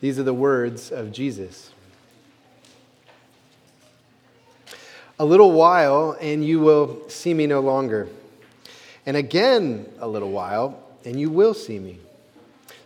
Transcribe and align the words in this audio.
These 0.00 0.18
are 0.18 0.22
the 0.22 0.34
words 0.34 0.90
of 0.92 1.12
Jesus. 1.12 1.70
A 5.18 5.24
little 5.24 5.52
while, 5.52 6.16
and 6.20 6.44
you 6.44 6.60
will 6.60 7.08
see 7.08 7.32
me 7.32 7.46
no 7.46 7.60
longer. 7.60 8.08
And 9.06 9.16
again, 9.16 9.86
a 10.00 10.08
little 10.08 10.30
while, 10.30 10.82
and 11.04 11.20
you 11.20 11.30
will 11.30 11.54
see 11.54 11.78
me. 11.78 11.98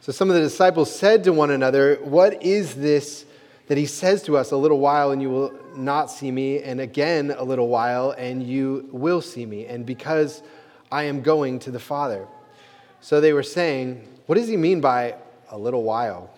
So 0.00 0.12
some 0.12 0.28
of 0.28 0.36
the 0.36 0.42
disciples 0.42 0.94
said 0.94 1.24
to 1.24 1.32
one 1.32 1.50
another, 1.50 1.96
What 1.96 2.42
is 2.42 2.74
this 2.74 3.24
that 3.66 3.78
he 3.78 3.86
says 3.86 4.22
to 4.24 4.36
us, 4.36 4.50
A 4.50 4.56
little 4.56 4.78
while, 4.78 5.10
and 5.10 5.20
you 5.22 5.30
will 5.30 5.52
not 5.76 6.10
see 6.10 6.30
me, 6.30 6.62
and 6.62 6.80
again, 6.80 7.34
a 7.36 7.44
little 7.44 7.68
while, 7.68 8.12
and 8.12 8.42
you 8.42 8.88
will 8.90 9.20
see 9.20 9.46
me, 9.46 9.66
and 9.66 9.84
because 9.84 10.42
I 10.90 11.04
am 11.04 11.22
going 11.22 11.58
to 11.60 11.70
the 11.70 11.78
Father? 11.78 12.26
So 13.00 13.20
they 13.20 13.32
were 13.32 13.42
saying, 13.42 14.06
What 14.26 14.36
does 14.36 14.48
he 14.48 14.56
mean 14.56 14.80
by 14.80 15.14
a 15.50 15.58
little 15.58 15.82
while? 15.82 16.30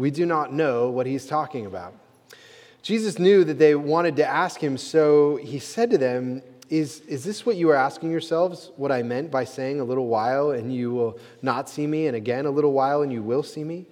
We 0.00 0.10
do 0.10 0.24
not 0.24 0.50
know 0.50 0.88
what 0.88 1.04
he's 1.04 1.26
talking 1.26 1.66
about. 1.66 1.92
Jesus 2.80 3.18
knew 3.18 3.44
that 3.44 3.58
they 3.58 3.74
wanted 3.74 4.16
to 4.16 4.26
ask 4.26 4.58
him, 4.58 4.78
so 4.78 5.36
he 5.36 5.58
said 5.58 5.90
to 5.90 5.98
them, 5.98 6.40
is, 6.70 7.00
is 7.00 7.22
this 7.22 7.44
what 7.44 7.56
you 7.56 7.68
are 7.68 7.76
asking 7.76 8.10
yourselves? 8.10 8.70
What 8.76 8.90
I 8.90 9.02
meant 9.02 9.30
by 9.30 9.44
saying 9.44 9.78
a 9.78 9.84
little 9.84 10.06
while 10.06 10.52
and 10.52 10.74
you 10.74 10.90
will 10.90 11.18
not 11.42 11.68
see 11.68 11.86
me, 11.86 12.06
and 12.06 12.16
again 12.16 12.46
a 12.46 12.50
little 12.50 12.72
while 12.72 13.02
and 13.02 13.12
you 13.12 13.22
will 13.22 13.42
see 13.42 13.62
me? 13.62 13.84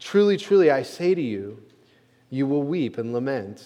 Truly, 0.00 0.36
truly, 0.36 0.72
I 0.72 0.82
say 0.82 1.14
to 1.14 1.22
you, 1.22 1.62
you 2.28 2.44
will 2.48 2.64
weep 2.64 2.98
and 2.98 3.12
lament, 3.12 3.64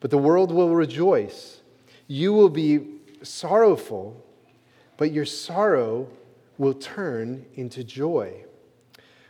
but 0.00 0.10
the 0.10 0.18
world 0.18 0.52
will 0.52 0.74
rejoice. 0.74 1.62
You 2.06 2.34
will 2.34 2.50
be 2.50 2.98
sorrowful, 3.22 4.22
but 4.98 5.10
your 5.10 5.24
sorrow 5.24 6.06
will 6.58 6.74
turn 6.74 7.46
into 7.54 7.82
joy. 7.82 8.42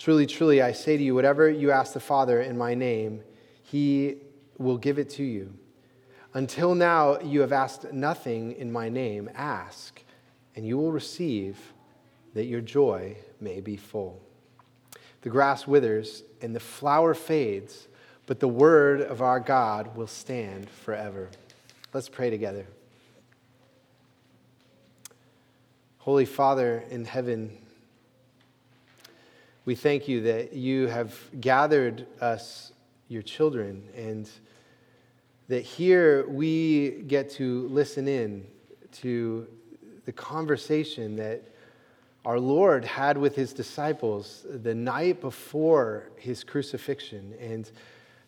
Truly, 0.00 0.24
truly, 0.24 0.62
I 0.62 0.72
say 0.72 0.96
to 0.96 1.02
you, 1.02 1.14
whatever 1.14 1.50
you 1.50 1.70
ask 1.72 1.92
the 1.92 2.00
Father 2.00 2.40
in 2.40 2.56
my 2.56 2.74
name, 2.74 3.22
he 3.62 4.16
will 4.56 4.78
give 4.78 4.98
it 4.98 5.10
to 5.10 5.22
you. 5.22 5.52
Until 6.32 6.74
now, 6.74 7.20
you 7.20 7.42
have 7.42 7.52
asked 7.52 7.92
nothing 7.92 8.52
in 8.52 8.72
my 8.72 8.88
name. 8.88 9.28
Ask, 9.34 10.02
and 10.56 10.66
you 10.66 10.78
will 10.78 10.90
receive, 10.90 11.74
that 12.32 12.46
your 12.46 12.62
joy 12.62 13.14
may 13.42 13.60
be 13.60 13.76
full. 13.76 14.22
The 15.20 15.28
grass 15.28 15.66
withers 15.66 16.22
and 16.40 16.56
the 16.56 16.60
flower 16.60 17.12
fades, 17.12 17.86
but 18.24 18.40
the 18.40 18.48
word 18.48 19.02
of 19.02 19.20
our 19.20 19.38
God 19.38 19.94
will 19.94 20.06
stand 20.06 20.70
forever. 20.70 21.28
Let's 21.92 22.08
pray 22.08 22.30
together. 22.30 22.66
Holy 25.98 26.24
Father 26.24 26.84
in 26.88 27.04
heaven, 27.04 27.58
we 29.70 29.76
thank 29.76 30.08
you 30.08 30.20
that 30.22 30.52
you 30.52 30.88
have 30.88 31.16
gathered 31.40 32.04
us, 32.20 32.72
your 33.06 33.22
children, 33.22 33.84
and 33.96 34.28
that 35.46 35.60
here 35.60 36.26
we 36.26 37.04
get 37.06 37.30
to 37.30 37.68
listen 37.68 38.08
in 38.08 38.44
to 38.90 39.46
the 40.06 40.12
conversation 40.12 41.14
that 41.14 41.42
our 42.24 42.40
Lord 42.40 42.84
had 42.84 43.16
with 43.16 43.36
his 43.36 43.52
disciples 43.52 44.44
the 44.44 44.74
night 44.74 45.20
before 45.20 46.10
his 46.16 46.42
crucifixion. 46.42 47.32
And, 47.38 47.70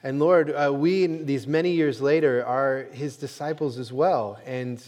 and 0.04 0.20
Lord, 0.20 0.50
uh, 0.52 0.72
we, 0.72 1.08
these 1.08 1.48
many 1.48 1.72
years 1.72 2.00
later, 2.00 2.46
are 2.46 2.86
his 2.92 3.16
disciples 3.16 3.80
as 3.80 3.92
well. 3.92 4.38
And 4.46 4.80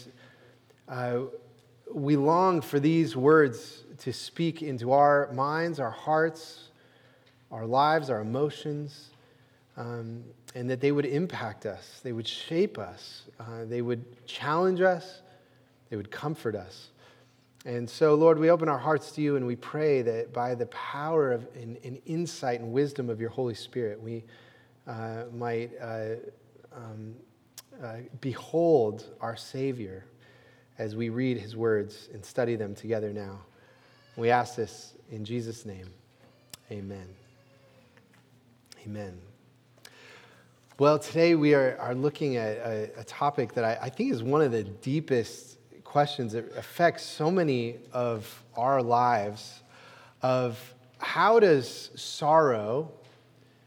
uh, 0.87 1.23
we 1.93 2.15
long 2.15 2.61
for 2.61 2.79
these 2.79 3.13
words 3.13 3.83
to 3.99 4.13
speak 4.13 4.61
into 4.61 4.91
our 4.91 5.31
minds, 5.33 5.79
our 5.79 5.91
hearts, 5.91 6.69
our 7.51 7.65
lives, 7.65 8.09
our 8.09 8.21
emotions, 8.21 9.11
um, 9.77 10.23
and 10.55 10.69
that 10.69 10.79
they 10.79 10.91
would 10.91 11.05
impact 11.05 11.65
us, 11.65 11.99
they 12.03 12.13
would 12.13 12.27
shape 12.27 12.77
us, 12.77 13.23
uh, 13.39 13.65
they 13.65 13.81
would 13.81 14.25
challenge 14.25 14.81
us, 14.81 15.21
they 15.89 15.97
would 15.97 16.11
comfort 16.11 16.55
us. 16.55 16.89
And 17.65 17.89
so, 17.89 18.13
Lord, 18.13 18.37
we 18.37 18.51
open 18.51 18.69
our 18.69 18.77
hearts 18.77 19.11
to 19.13 19.21
you 19.21 19.37
and 19.37 19.47
we 19.47 19.55
pray 19.55 20.03
that 20.03 20.31
by 20.31 20.53
the 20.53 20.67
power 20.67 21.31
of 21.31 21.47
and, 21.55 21.77
and 21.83 21.99
insight 22.05 22.59
and 22.59 22.71
wisdom 22.71 23.09
of 23.09 23.19
your 23.19 23.31
Holy 23.31 23.55
Spirit, 23.55 24.01
we 24.01 24.23
uh, 24.87 25.23
might 25.33 25.71
uh, 25.81 26.15
um, 26.75 27.15
uh, 27.83 27.95
behold 28.21 29.05
our 29.19 29.35
Savior 29.35 30.05
as 30.77 30.95
we 30.95 31.09
read 31.09 31.37
his 31.37 31.55
words 31.55 32.09
and 32.13 32.23
study 32.23 32.55
them 32.55 32.75
together 32.75 33.11
now. 33.11 33.39
We 34.17 34.31
ask 34.31 34.55
this 34.55 34.93
in 35.11 35.25
Jesus' 35.25 35.65
name. 35.65 35.89
Amen. 36.71 37.07
Amen. 38.85 39.19
Well, 40.79 40.99
today 40.99 41.35
we 41.35 41.53
are, 41.53 41.77
are 41.81 41.93
looking 41.93 42.37
at 42.37 42.57
a, 42.57 42.91
a 42.97 43.03
topic 43.03 43.53
that 43.55 43.65
I, 43.65 43.77
I, 43.81 43.89
think 43.89 44.13
is 44.13 44.23
one 44.23 44.41
of 44.41 44.53
the 44.53 44.63
deepest 44.63 45.57
questions 45.83 46.31
that 46.31 46.45
affects 46.57 47.03
so 47.03 47.29
many 47.29 47.75
of 47.91 48.43
our 48.55 48.81
lives 48.81 49.61
of 50.21 50.73
how 50.99 51.41
does 51.41 51.91
sorrow, 51.95 52.91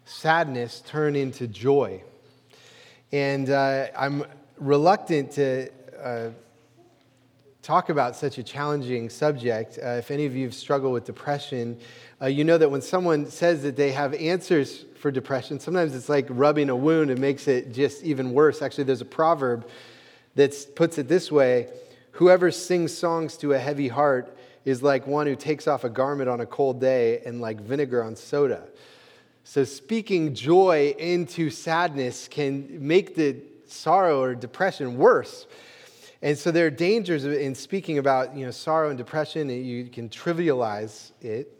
sadness 0.06 0.80
turn 0.86 1.14
into 1.14 1.46
joy? 1.46 2.02
And 3.12 3.50
uh, 3.50 3.88
I'm 3.96 4.24
reluctant 4.58 5.32
to 5.32 5.68
uh, 6.02 6.30
talk 7.68 7.90
about 7.90 8.16
such 8.16 8.38
a 8.38 8.42
challenging 8.42 9.10
subject. 9.10 9.78
Uh, 9.78 9.88
if 9.88 10.10
any 10.10 10.24
of 10.24 10.34
you 10.34 10.44
have 10.44 10.54
struggled 10.54 10.90
with 10.90 11.04
depression, 11.04 11.78
uh, 12.18 12.24
you 12.24 12.42
know 12.42 12.56
that 12.56 12.70
when 12.70 12.80
someone 12.80 13.26
says 13.26 13.62
that 13.62 13.76
they 13.76 13.92
have 13.92 14.14
answers 14.14 14.86
for 14.98 15.10
depression, 15.10 15.60
sometimes 15.60 15.94
it's 15.94 16.08
like 16.08 16.24
rubbing 16.30 16.70
a 16.70 16.74
wound 16.74 17.10
and 17.10 17.20
makes 17.20 17.46
it 17.46 17.74
just 17.74 18.02
even 18.02 18.32
worse. 18.32 18.62
Actually, 18.62 18.84
there's 18.84 19.02
a 19.02 19.04
proverb 19.04 19.68
that 20.34 20.56
puts 20.76 20.96
it 20.96 21.08
this 21.08 21.30
way 21.30 21.68
Whoever 22.12 22.50
sings 22.50 22.96
songs 22.96 23.36
to 23.36 23.52
a 23.52 23.58
heavy 23.58 23.88
heart 23.88 24.34
is 24.64 24.82
like 24.82 25.06
one 25.06 25.26
who 25.26 25.36
takes 25.36 25.68
off 25.68 25.84
a 25.84 25.90
garment 25.90 26.30
on 26.30 26.40
a 26.40 26.46
cold 26.46 26.80
day 26.80 27.20
and 27.26 27.42
like 27.42 27.60
vinegar 27.60 28.02
on 28.02 28.16
soda. 28.16 28.62
So, 29.44 29.64
speaking 29.64 30.34
joy 30.34 30.94
into 30.98 31.50
sadness 31.50 32.28
can 32.28 32.78
make 32.80 33.14
the 33.14 33.36
sorrow 33.66 34.22
or 34.22 34.34
depression 34.34 34.96
worse. 34.96 35.46
And 36.20 36.36
so 36.36 36.50
there 36.50 36.66
are 36.66 36.70
dangers 36.70 37.24
in 37.24 37.54
speaking 37.54 37.98
about 37.98 38.36
you 38.36 38.44
know, 38.44 38.50
sorrow 38.50 38.88
and 38.88 38.98
depression, 38.98 39.50
and 39.50 39.64
you 39.64 39.84
can 39.86 40.08
trivialize 40.08 41.12
it. 41.20 41.54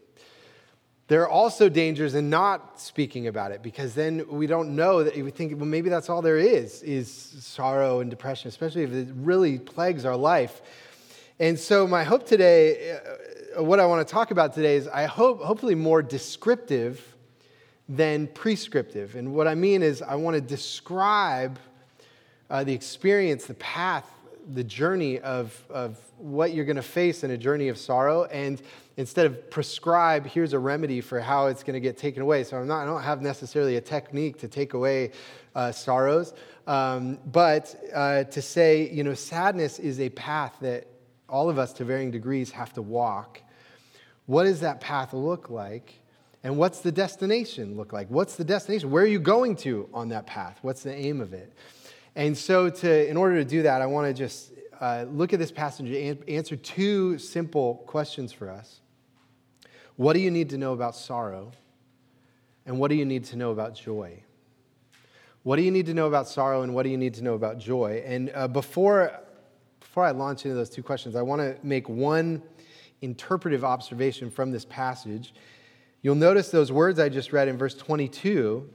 There 1.07 1.23
are 1.23 1.29
also 1.29 1.69
dangers 1.71 2.15
in 2.15 2.29
not 2.29 2.79
speaking 2.79 3.29
about 3.29 3.53
it 3.53 3.63
because 3.63 3.95
then 3.95 4.27
we 4.29 4.47
don't 4.47 4.77
know 4.77 5.03
that 5.05 5.17
we 5.17 5.31
think, 5.31 5.57
well, 5.57 5.65
maybe 5.65 5.89
that's 5.89 6.11
all 6.11 6.21
there 6.21 6.37
is, 6.37 6.83
is 6.83 7.11
sorrow 7.11 8.01
and 8.01 8.11
depression, 8.11 8.49
especially 8.49 8.83
if 8.83 8.93
it 8.93 9.09
really 9.15 9.59
plagues 9.59 10.05
our 10.05 10.17
life. 10.17 10.61
And 11.39 11.59
so 11.59 11.87
my 11.87 12.05
hope 12.05 12.27
today, 12.27 12.99
uh, 13.57 13.63
what 13.63 13.81
I 13.81 13.87
want 13.87 14.07
to 14.07 14.13
talk 14.13 14.33
about 14.33 14.53
today 14.53 14.77
is 14.77 14.87
I 14.89 15.07
hope, 15.07 15.41
hopefully 15.41 15.75
more 15.75 16.03
descriptive 16.03 17.17
than 17.89 18.27
prescriptive. 18.27 19.15
And 19.15 19.35
what 19.35 19.49
I 19.49 19.55
mean 19.55 19.83
is 19.83 20.03
I 20.03 20.17
want 20.17 20.35
to 20.35 20.43
describe 20.43 21.59
uh, 22.51 22.65
the 22.65 22.75
experience, 22.75 23.47
the 23.47 23.55
path 23.55 24.11
the 24.49 24.65
journey 24.65 25.19
of, 25.21 25.63
of 25.71 25.99
what 26.17 26.55
you're 26.55 26.65
going 26.65 26.77
to 26.77 26.83
face 26.83 27.23
in 27.23 27.31
a 27.31 27.39
journey 27.39 27.69
of 27.69 27.79
sorrow 27.79 28.25
and 28.25 28.61
instead 28.97 29.27
of 29.27 29.51
prescribe 29.51 30.27
here's 30.27 30.53
a 30.53 30.59
remedy 30.59 31.01
for 31.01 31.21
how 31.21 31.47
it's 31.47 31.63
going 31.63 31.75
to 31.75 31.81
get 31.81 31.97
taken 31.97 32.23
away. 32.23 32.45
So 32.45 32.57
i'm 32.57 32.67
not 32.67 32.83
i 32.83 32.87
don't 32.87 33.03
have 33.03 33.23
necessarily 33.23 33.77
a 33.77 33.81
technique 33.81 34.39
to 34.39 34.49
take 34.49 34.75
away 34.75 35.13
uh, 35.55 35.73
sorrows 35.73 36.33
um, 36.67 37.19
but 37.27 37.75
uh, 37.95 38.25
to 38.25 38.43
say 38.43 38.91
you 38.91 39.05
know 39.05 39.15
sadness 39.15 39.79
is 39.79 40.01
a 40.01 40.09
path 40.11 40.57
that 40.61 40.87
all 41.29 41.51
of 41.51 41.59
us 41.59 41.73
to 41.75 41.85
varying 41.85 42.11
degrees 42.11 42.51
have 42.53 42.73
to 42.75 42.83
walk. 42.83 43.41
What 44.27 44.45
does 44.45 44.61
that 44.61 44.81
path 44.81 45.13
look 45.13 45.51
like? 45.51 45.95
And 46.45 46.57
what's 46.57 46.81
the 46.81 46.93
destination 46.93 47.77
look 47.77 47.93
like? 47.93 48.09
What's 48.09 48.37
the 48.37 48.45
destination? 48.45 48.91
Where 48.91 49.03
are 49.03 49.07
you 49.07 49.19
going 49.19 49.57
to 49.57 49.89
on 49.93 50.11
that 50.11 50.27
path? 50.27 50.59
What's 50.63 50.83
the 50.83 50.95
aim 50.95 51.21
of 51.21 51.33
it 51.33 51.53
and 52.19 52.37
so, 52.37 52.69
to, 52.69 53.09
in 53.09 53.17
order 53.17 53.37
to 53.37 53.45
do 53.45 53.63
that, 53.63 53.81
I 53.81 53.87
want 53.87 54.09
to 54.09 54.13
just 54.13 54.51
uh, 54.81 55.05
look 55.09 55.33
at 55.33 55.39
this 55.39 55.53
passage 55.53 55.89
and 55.89 56.29
answer 56.29 56.57
two 56.57 57.17
simple 57.17 57.77
questions 57.87 58.33
for 58.33 58.51
us. 58.51 58.81
What 59.95 60.15
do 60.15 60.19
you 60.19 60.33
need 60.33 60.51
to 60.51 60.59
know 60.59 60.73
about 60.73 60.97
sorrow? 60.97 61.53
And 62.67 62.81
what 62.81 62.89
do 62.89 62.97
you 62.97 63.05
need 63.05 63.23
to 63.27 63.37
know 63.37 63.53
about 63.53 63.77
joy? 63.77 64.25
What 65.45 65.57
do 65.57 65.63
you 65.63 65.71
need 65.71 65.87
to 65.87 65.95
know 65.95 66.09
about 66.09 66.27
sorrow 66.27 66.63
and 66.63 66.75
what 66.75 66.83
do 66.83 66.89
you 66.89 66.99
need 66.99 67.15
to 67.15 67.23
know 67.23 67.35
about 67.35 67.61
joy? 67.61 68.03
And 68.05 68.33
uh, 68.35 68.49
before, 68.49 69.13
before 69.79 70.05
I 70.05 70.11
launch 70.11 70.45
into 70.45 70.57
those 70.57 70.71
two 70.71 70.83
questions, 70.83 71.15
I 71.15 71.23
want 71.23 71.41
to 71.41 71.57
make 71.63 71.89
one 71.89 72.43
interpretive 73.01 73.63
observation 73.63 74.29
from 74.29 74.51
this 74.51 74.65
passage. 74.65 75.35
You'll 76.03 76.17
notice 76.17 76.51
those 76.51 76.73
words 76.73 76.99
I 76.99 77.11
just 77.11 77.33
read 77.33 77.47
in 77.47 77.57
verse 77.57 77.77
22. 77.77 78.69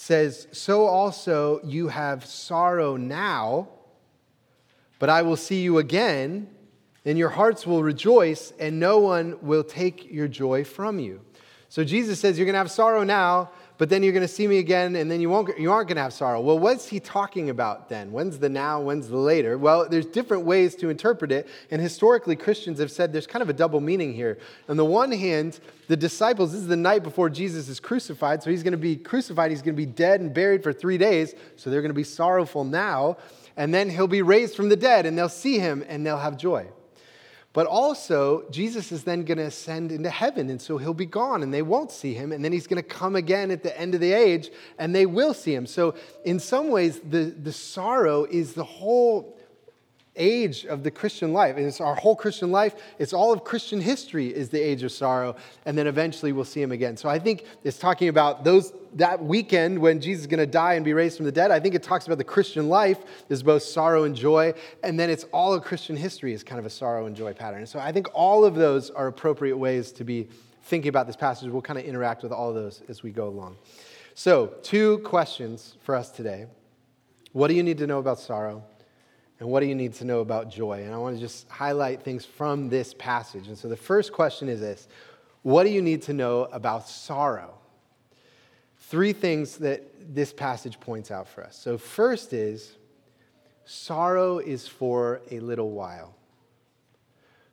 Says, 0.00 0.48
So 0.50 0.86
also 0.86 1.60
you 1.62 1.88
have 1.88 2.24
sorrow 2.24 2.96
now, 2.96 3.68
but 4.98 5.10
I 5.10 5.20
will 5.20 5.36
see 5.36 5.60
you 5.60 5.76
again, 5.76 6.48
and 7.04 7.18
your 7.18 7.28
hearts 7.28 7.66
will 7.66 7.82
rejoice, 7.82 8.54
and 8.58 8.80
no 8.80 8.98
one 8.98 9.36
will 9.42 9.62
take 9.62 10.10
your 10.10 10.26
joy 10.26 10.64
from 10.64 10.98
you. 11.00 11.20
So 11.68 11.84
Jesus 11.84 12.18
says, 12.18 12.38
You're 12.38 12.46
going 12.46 12.54
to 12.54 12.60
have 12.60 12.70
sorrow 12.70 13.04
now, 13.04 13.50
but 13.80 13.88
then 13.88 14.02
you're 14.02 14.12
going 14.12 14.20
to 14.20 14.28
see 14.28 14.46
me 14.46 14.58
again, 14.58 14.94
and 14.94 15.10
then 15.10 15.22
you, 15.22 15.30
won't, 15.30 15.58
you 15.58 15.72
aren't 15.72 15.88
going 15.88 15.96
to 15.96 16.02
have 16.02 16.12
sorrow. 16.12 16.38
Well, 16.42 16.58
what's 16.58 16.86
he 16.86 17.00
talking 17.00 17.48
about 17.48 17.88
then? 17.88 18.12
When's 18.12 18.38
the 18.38 18.50
now, 18.50 18.78
when's 18.78 19.08
the 19.08 19.16
later? 19.16 19.56
Well, 19.56 19.88
there's 19.88 20.04
different 20.04 20.44
ways 20.44 20.74
to 20.76 20.90
interpret 20.90 21.32
it, 21.32 21.48
and 21.70 21.80
historically, 21.80 22.36
Christians 22.36 22.78
have 22.78 22.90
said 22.90 23.10
there's 23.10 23.26
kind 23.26 23.40
of 23.40 23.48
a 23.48 23.54
double 23.54 23.80
meaning 23.80 24.12
here. 24.12 24.36
On 24.68 24.76
the 24.76 24.84
one 24.84 25.10
hand, 25.10 25.60
the 25.88 25.96
disciples, 25.96 26.52
this 26.52 26.60
is 26.60 26.66
the 26.66 26.76
night 26.76 27.02
before 27.02 27.30
Jesus 27.30 27.70
is 27.70 27.80
crucified, 27.80 28.42
so 28.42 28.50
he's 28.50 28.62
going 28.62 28.72
to 28.72 28.76
be 28.76 28.96
crucified, 28.96 29.50
he's 29.50 29.62
going 29.62 29.74
to 29.74 29.82
be 29.82 29.86
dead 29.86 30.20
and 30.20 30.34
buried 30.34 30.62
for 30.62 30.74
three 30.74 30.98
days, 30.98 31.32
so 31.56 31.70
they're 31.70 31.80
going 31.80 31.88
to 31.88 31.94
be 31.94 32.04
sorrowful 32.04 32.64
now, 32.64 33.16
and 33.56 33.72
then 33.72 33.88
he'll 33.88 34.06
be 34.06 34.20
raised 34.20 34.56
from 34.56 34.68
the 34.68 34.76
dead, 34.76 35.06
and 35.06 35.16
they'll 35.16 35.30
see 35.30 35.58
him, 35.58 35.82
and 35.88 36.04
they'll 36.04 36.18
have 36.18 36.36
joy. 36.36 36.66
But 37.52 37.66
also, 37.66 38.48
Jesus 38.50 38.92
is 38.92 39.02
then 39.02 39.24
going 39.24 39.38
to 39.38 39.44
ascend 39.44 39.90
into 39.90 40.08
heaven, 40.08 40.50
and 40.50 40.62
so 40.62 40.78
he'll 40.78 40.94
be 40.94 41.06
gone, 41.06 41.42
and 41.42 41.52
they 41.52 41.62
won't 41.62 41.90
see 41.90 42.14
him. 42.14 42.30
And 42.30 42.44
then 42.44 42.52
he's 42.52 42.68
going 42.68 42.80
to 42.80 42.88
come 42.88 43.16
again 43.16 43.50
at 43.50 43.64
the 43.64 43.76
end 43.78 43.94
of 43.94 44.00
the 44.00 44.12
age, 44.12 44.50
and 44.78 44.94
they 44.94 45.04
will 45.04 45.34
see 45.34 45.52
him. 45.52 45.66
So, 45.66 45.96
in 46.24 46.38
some 46.38 46.68
ways, 46.68 47.00
the, 47.00 47.24
the 47.24 47.52
sorrow 47.52 48.24
is 48.24 48.54
the 48.54 48.62
whole 48.62 49.36
age 50.20 50.66
of 50.66 50.84
the 50.84 50.90
Christian 50.90 51.32
life. 51.32 51.56
And 51.56 51.66
it's 51.66 51.80
our 51.80 51.96
whole 51.96 52.14
Christian 52.14 52.52
life. 52.52 52.76
It's 52.98 53.12
all 53.12 53.32
of 53.32 53.42
Christian 53.42 53.80
history 53.80 54.28
is 54.28 54.50
the 54.50 54.60
age 54.60 54.84
of 54.84 54.92
sorrow. 54.92 55.34
And 55.66 55.76
then 55.76 55.86
eventually 55.86 56.30
we'll 56.32 56.44
see 56.44 56.62
him 56.62 56.70
again. 56.70 56.96
So 56.96 57.08
I 57.08 57.18
think 57.18 57.44
it's 57.64 57.78
talking 57.78 58.08
about 58.08 58.44
those 58.44 58.72
that 58.94 59.22
weekend 59.22 59.78
when 59.78 60.00
Jesus 60.00 60.22
is 60.22 60.26
going 60.26 60.40
to 60.40 60.46
die 60.46 60.74
and 60.74 60.84
be 60.84 60.92
raised 60.92 61.16
from 61.16 61.26
the 61.26 61.32
dead. 61.32 61.50
I 61.50 61.58
think 61.58 61.74
it 61.74 61.82
talks 61.82 62.06
about 62.06 62.18
the 62.18 62.24
Christian 62.24 62.68
life 62.68 62.98
is 63.28 63.42
both 63.42 63.62
sorrow 63.62 64.04
and 64.04 64.14
joy. 64.14 64.52
And 64.82 65.00
then 65.00 65.10
it's 65.10 65.24
all 65.32 65.54
of 65.54 65.62
Christian 65.64 65.96
history 65.96 66.32
is 66.32 66.44
kind 66.44 66.58
of 66.58 66.66
a 66.66 66.70
sorrow 66.70 67.06
and 67.06 67.16
joy 67.16 67.32
pattern. 67.32 67.66
So 67.66 67.78
I 67.78 67.90
think 67.90 68.08
all 68.12 68.44
of 68.44 68.54
those 68.54 68.90
are 68.90 69.06
appropriate 69.06 69.56
ways 69.56 69.90
to 69.92 70.04
be 70.04 70.28
thinking 70.64 70.88
about 70.88 71.06
this 71.06 71.16
passage. 71.16 71.50
We'll 71.50 71.62
kind 71.62 71.78
of 71.78 71.84
interact 71.84 72.22
with 72.22 72.32
all 72.32 72.50
of 72.50 72.54
those 72.54 72.82
as 72.88 73.02
we 73.02 73.10
go 73.10 73.28
along. 73.28 73.56
So, 74.14 74.54
two 74.62 74.98
questions 74.98 75.76
for 75.82 75.94
us 75.94 76.10
today. 76.10 76.46
What 77.32 77.48
do 77.48 77.54
you 77.54 77.62
need 77.62 77.78
to 77.78 77.86
know 77.86 77.98
about 77.98 78.18
sorrow? 78.18 78.64
And 79.40 79.48
what 79.48 79.60
do 79.60 79.66
you 79.66 79.74
need 79.74 79.94
to 79.94 80.04
know 80.04 80.20
about 80.20 80.50
joy? 80.50 80.84
And 80.84 80.94
I 80.94 80.98
want 80.98 81.16
to 81.16 81.20
just 81.20 81.48
highlight 81.48 82.02
things 82.02 82.26
from 82.26 82.68
this 82.68 82.94
passage. 82.94 83.48
And 83.48 83.56
so 83.56 83.68
the 83.68 83.76
first 83.76 84.12
question 84.12 84.48
is 84.48 84.60
this 84.60 84.86
What 85.42 85.64
do 85.64 85.70
you 85.70 85.82
need 85.82 86.02
to 86.02 86.12
know 86.12 86.44
about 86.52 86.88
sorrow? 86.88 87.54
Three 88.76 89.14
things 89.14 89.56
that 89.58 90.14
this 90.14 90.32
passage 90.32 90.78
points 90.78 91.10
out 91.10 91.26
for 91.26 91.42
us. 91.42 91.56
So, 91.56 91.78
first 91.78 92.32
is 92.32 92.76
sorrow 93.64 94.38
is 94.38 94.68
for 94.68 95.22
a 95.30 95.40
little 95.40 95.70
while. 95.70 96.14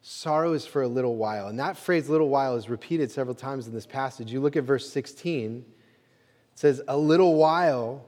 Sorrow 0.01 0.53
is 0.53 0.65
for 0.65 0.81
a 0.81 0.87
little 0.87 1.15
while. 1.15 1.47
And 1.47 1.59
that 1.59 1.77
phrase, 1.77 2.09
little 2.09 2.29
while, 2.29 2.55
is 2.55 2.69
repeated 2.69 3.11
several 3.11 3.35
times 3.35 3.67
in 3.67 3.73
this 3.73 3.85
passage. 3.85 4.31
You 4.31 4.39
look 4.41 4.55
at 4.55 4.63
verse 4.63 4.89
16, 4.89 5.57
it 5.57 6.59
says, 6.59 6.81
A 6.87 6.97
little 6.97 7.35
while, 7.35 8.05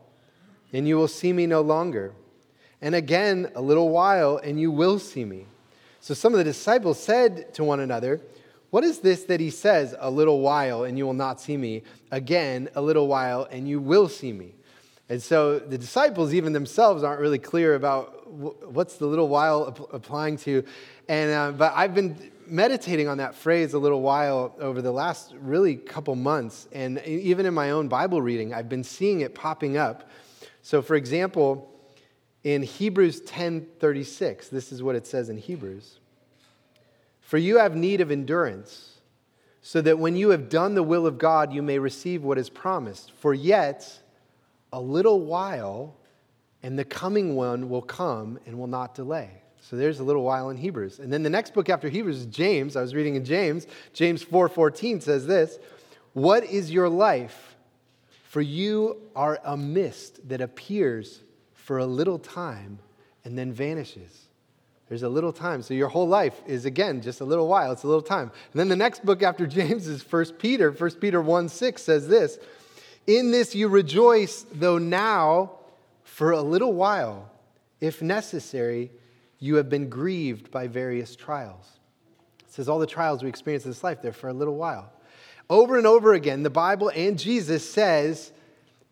and 0.74 0.88
you 0.88 0.98
will 0.98 1.10
see 1.10 1.32
me 1.32 1.46
no 1.46 1.62
longer 1.62 2.14
and 2.82 2.96
again 2.96 3.52
a 3.56 3.62
little 3.62 3.90
while, 3.90 4.38
and 4.38 4.60
you 4.60 4.72
will 4.72 5.00
see 5.00 5.26
me. 5.26 5.46
So 6.02 6.14
some 6.14 6.34
of 6.34 6.38
the 6.38 6.44
disciples 6.44 7.02
said 7.02 7.54
to 7.56 7.64
one 7.64 7.80
another, 7.80 8.22
What 8.70 8.84
is 8.84 9.00
this 9.00 9.24
that 9.26 9.40
he 9.40 9.50
says, 9.50 9.96
a 10.00 10.10
little 10.10 10.40
while, 10.40 10.84
and 10.84 10.98
you 10.98 11.06
will 11.06 11.14
not 11.14 11.42
see 11.42 11.58
me? 11.58 11.84
Again, 12.12 12.70
a 12.76 12.82
little 12.82 13.08
while, 13.08 13.48
and 13.52 13.68
you 13.68 13.80
will 13.80 14.08
see 14.08 14.32
me. 14.32 14.54
And 15.10 15.22
so 15.22 15.58
the 15.58 15.78
disciples, 15.78 16.34
even 16.34 16.54
themselves, 16.54 17.04
aren't 17.04 17.20
really 17.20 17.40
clear 17.40 17.76
about 17.76 18.32
what's 18.32 18.98
the 18.98 19.08
little 19.08 19.28
while 19.28 19.88
applying 19.92 20.38
to. 20.38 20.64
And, 21.08 21.32
uh, 21.32 21.52
but 21.52 21.74
I've 21.76 21.96
been 21.96 22.32
meditating 22.46 23.08
on 23.08 23.18
that 23.18 23.34
phrase 23.34 23.74
a 23.74 23.80
little 23.80 24.02
while 24.02 24.56
over 24.60 24.82
the 24.82 24.92
last 24.92 25.34
really 25.42 25.76
couple 25.76 26.16
months. 26.16 26.68
And 26.72 27.02
even 27.06 27.48
in 27.48 27.56
my 27.56 27.72
own 27.72 27.88
Bible 27.88 28.22
reading, 28.22 28.54
I've 28.54 28.70
been 28.70 28.84
seeing 28.84 29.22
it 29.22 29.34
popping 29.34 29.78
up. 29.78 30.10
So, 30.62 30.82
for 30.82 30.96
example, 30.96 31.68
in 32.44 32.64
Hebrews 32.64 33.22
10:36. 33.22 34.50
This 34.50 34.72
is 34.72 34.82
what 34.82 34.96
it 34.96 35.06
says 35.06 35.30
in 35.30 35.38
Hebrews. 35.38 36.00
For 37.22 37.38
you 37.38 37.58
have 37.58 37.76
need 37.76 38.02
of 38.02 38.12
endurance, 38.12 39.02
so 39.62 39.82
that 39.82 40.00
when 40.00 40.16
you 40.16 40.30
have 40.30 40.50
done 40.50 40.74
the 40.74 40.84
will 40.84 41.06
of 41.06 41.18
God, 41.18 41.54
you 41.54 41.62
may 41.62 41.78
receive 41.78 42.24
what 42.24 42.38
is 42.38 42.50
promised. 42.50 43.12
For 43.12 43.34
yet 43.34 44.02
a 44.72 44.82
little 44.82 45.22
while, 45.22 45.96
and 46.64 46.78
the 46.78 46.86
coming 46.86 47.36
one 47.36 47.70
will 47.70 47.82
come 47.82 48.40
and 48.46 48.58
will 48.58 48.68
not 48.68 48.96
delay. 48.96 49.30
So 49.62 49.76
there's 49.76 50.00
a 50.00 50.04
little 50.04 50.24
while 50.24 50.50
in 50.50 50.58
Hebrews. 50.58 51.00
And 51.00 51.12
then 51.12 51.22
the 51.22 51.30
next 51.30 51.54
book 51.54 51.70
after 51.70 51.90
Hebrews 51.90 52.22
is 52.22 52.26
James. 52.26 52.76
I 52.76 52.82
was 52.82 52.96
reading 52.96 53.16
in 53.16 53.26
James. 53.26 53.68
James 53.94 54.24
4:14 54.24 55.02
says 55.02 55.28
this, 55.28 55.60
"What 56.14 56.44
is 56.46 56.72
your 56.72 56.90
life? 56.90 57.58
For 58.24 58.42
you 58.42 58.98
are 59.16 59.40
a 59.44 59.58
mist 59.58 60.28
that 60.30 60.42
appears 60.42 61.24
for 61.70 61.78
a 61.78 61.86
little 61.86 62.18
time 62.18 62.80
and 63.24 63.38
then 63.38 63.54
vanishes. 63.54 64.30
There's 64.88 65.04
a 65.04 65.08
little 65.08 65.32
time. 65.32 65.62
So 65.62 65.76
your 65.76 65.88
whole 65.88 66.08
life 66.08 66.42
is, 66.48 66.66
again, 66.66 67.00
just 67.00 67.22
a 67.22 67.24
little 67.24 67.48
while. 67.48 67.72
It's 67.72 67.84
a 67.84 67.88
little 67.88 68.02
time. 68.02 68.32
And 68.52 68.60
then 68.60 68.70
the 68.70 68.76
next 68.76 69.06
book 69.06 69.22
after 69.22 69.46
James 69.58 69.86
is 69.86 70.02
1 70.02 70.26
Peter. 70.40 70.72
1 70.72 70.92
Peter 70.96 71.22
1 71.22 71.48
6 71.48 71.80
says 71.80 72.08
this 72.08 72.40
In 73.06 73.30
this 73.30 73.54
you 73.54 73.68
rejoice, 73.68 74.48
though 74.52 74.80
now, 74.80 75.60
for 76.04 76.32
a 76.32 76.42
little 76.42 76.74
while, 76.74 77.30
if 77.80 78.02
necessary, 78.02 78.90
you 79.38 79.58
have 79.58 79.70
been 79.70 79.90
grieved 79.90 80.50
by 80.50 80.66
various 80.66 81.16
trials. 81.16 81.78
It 82.48 82.52
says 82.52 82.68
all 82.68 82.80
the 82.80 82.88
trials 82.88 83.22
we 83.22 83.30
experience 83.30 83.66
in 83.66 83.70
this 83.70 83.84
life, 83.84 84.02
they're 84.02 84.12
for 84.12 84.30
a 84.30 84.34
little 84.34 84.56
while. 84.56 84.92
Over 85.52 85.78
and 85.78 85.86
over 85.86 86.16
again, 86.16 86.42
the 86.42 86.50
Bible 86.50 86.92
and 86.96 87.20
Jesus 87.20 87.72
says 87.72 88.32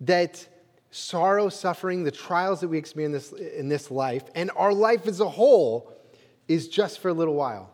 that 0.01 0.47
sorrow, 0.91 1.49
suffering, 1.49 2.03
the 2.03 2.11
trials 2.11 2.61
that 2.61 2.67
we 2.67 2.77
experience 2.77 3.31
in 3.31 3.37
this, 3.37 3.53
in 3.53 3.69
this 3.69 3.91
life, 3.91 4.23
and 4.35 4.51
our 4.55 4.73
life 4.73 5.07
as 5.07 5.19
a 5.19 5.29
whole 5.29 5.93
is 6.47 6.67
just 6.67 6.99
for 6.99 7.09
a 7.09 7.13
little 7.13 7.35
while. 7.35 7.69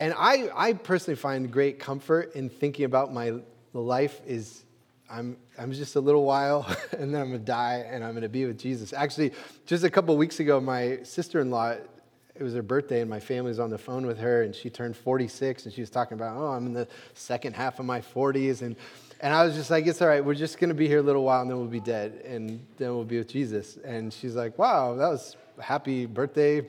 And 0.00 0.14
I, 0.16 0.48
I 0.54 0.72
personally 0.74 1.16
find 1.16 1.50
great 1.50 1.78
comfort 1.78 2.34
in 2.34 2.48
thinking 2.48 2.84
about 2.84 3.12
my 3.12 3.34
life 3.72 4.20
is 4.26 4.64
I'm, 5.10 5.36
I'm 5.58 5.72
just 5.72 5.96
a 5.96 6.00
little 6.00 6.24
while 6.24 6.66
and 6.92 7.14
then 7.14 7.20
I'm 7.20 7.28
gonna 7.28 7.38
die 7.38 7.86
and 7.90 8.04
I'm 8.04 8.14
gonna 8.14 8.28
be 8.28 8.44
with 8.46 8.58
Jesus. 8.58 8.92
Actually, 8.92 9.32
just 9.66 9.84
a 9.84 9.90
couple 9.90 10.16
weeks 10.16 10.38
ago, 10.38 10.60
my 10.60 11.02
sister 11.02 11.40
in 11.40 11.50
law, 11.50 11.70
it 11.70 12.42
was 12.42 12.54
her 12.54 12.62
birthday 12.62 13.00
and 13.00 13.10
my 13.10 13.18
family 13.18 13.48
was 13.48 13.58
on 13.58 13.70
the 13.70 13.78
phone 13.78 14.06
with 14.06 14.18
her 14.18 14.42
and 14.42 14.54
she 14.54 14.70
turned 14.70 14.96
46 14.96 15.64
and 15.64 15.74
she 15.74 15.80
was 15.80 15.90
talking 15.90 16.16
about, 16.16 16.36
oh, 16.36 16.48
I'm 16.48 16.66
in 16.66 16.72
the 16.74 16.86
second 17.14 17.56
half 17.56 17.80
of 17.80 17.86
my 17.86 18.00
40s. 18.00 18.62
And 18.62 18.76
and 19.20 19.34
I 19.34 19.44
was 19.44 19.54
just 19.54 19.70
like, 19.70 19.86
it's 19.86 20.00
all 20.00 20.08
right. 20.08 20.24
We're 20.24 20.34
just 20.34 20.58
going 20.58 20.68
to 20.68 20.74
be 20.74 20.86
here 20.86 20.98
a 20.98 21.02
little 21.02 21.24
while 21.24 21.42
and 21.42 21.50
then 21.50 21.58
we'll 21.58 21.66
be 21.66 21.80
dead. 21.80 22.22
And 22.24 22.64
then 22.76 22.94
we'll 22.94 23.04
be 23.04 23.18
with 23.18 23.28
Jesus. 23.28 23.76
And 23.84 24.12
she's 24.12 24.36
like, 24.36 24.58
wow, 24.58 24.94
that 24.94 25.08
was 25.08 25.36
a 25.58 25.62
happy 25.62 26.06
birthday 26.06 26.66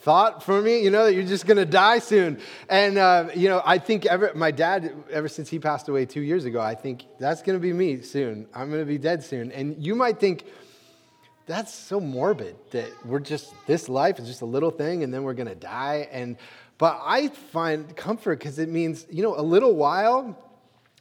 thought 0.00 0.42
for 0.44 0.62
me, 0.62 0.84
you 0.84 0.90
know, 0.90 1.04
that 1.04 1.14
you're 1.14 1.24
just 1.24 1.46
going 1.46 1.56
to 1.56 1.64
die 1.64 1.98
soon. 1.98 2.38
And, 2.68 2.96
uh, 2.96 3.28
you 3.34 3.48
know, 3.48 3.60
I 3.64 3.78
think 3.78 4.06
ever, 4.06 4.30
my 4.36 4.52
dad, 4.52 4.94
ever 5.10 5.26
since 5.26 5.48
he 5.48 5.58
passed 5.58 5.88
away 5.88 6.06
two 6.06 6.20
years 6.20 6.44
ago, 6.44 6.60
I 6.60 6.76
think 6.76 7.04
that's 7.18 7.42
going 7.42 7.58
to 7.58 7.60
be 7.60 7.72
me 7.72 8.02
soon. 8.02 8.46
I'm 8.54 8.68
going 8.70 8.82
to 8.82 8.86
be 8.86 8.98
dead 8.98 9.24
soon. 9.24 9.50
And 9.50 9.84
you 9.84 9.96
might 9.96 10.20
think, 10.20 10.44
that's 11.46 11.72
so 11.72 12.00
morbid 12.00 12.56
that 12.72 12.88
we're 13.04 13.20
just, 13.20 13.54
this 13.66 13.88
life 13.88 14.18
is 14.18 14.26
just 14.26 14.42
a 14.42 14.46
little 14.46 14.70
thing 14.70 15.04
and 15.04 15.14
then 15.14 15.22
we're 15.22 15.34
going 15.34 15.48
to 15.48 15.54
die. 15.54 16.08
And, 16.10 16.36
but 16.76 17.00
I 17.02 17.28
find 17.28 17.96
comfort 17.96 18.40
because 18.40 18.58
it 18.58 18.68
means, 18.68 19.06
you 19.10 19.22
know, 19.22 19.38
a 19.38 19.42
little 19.42 19.74
while 19.74 20.36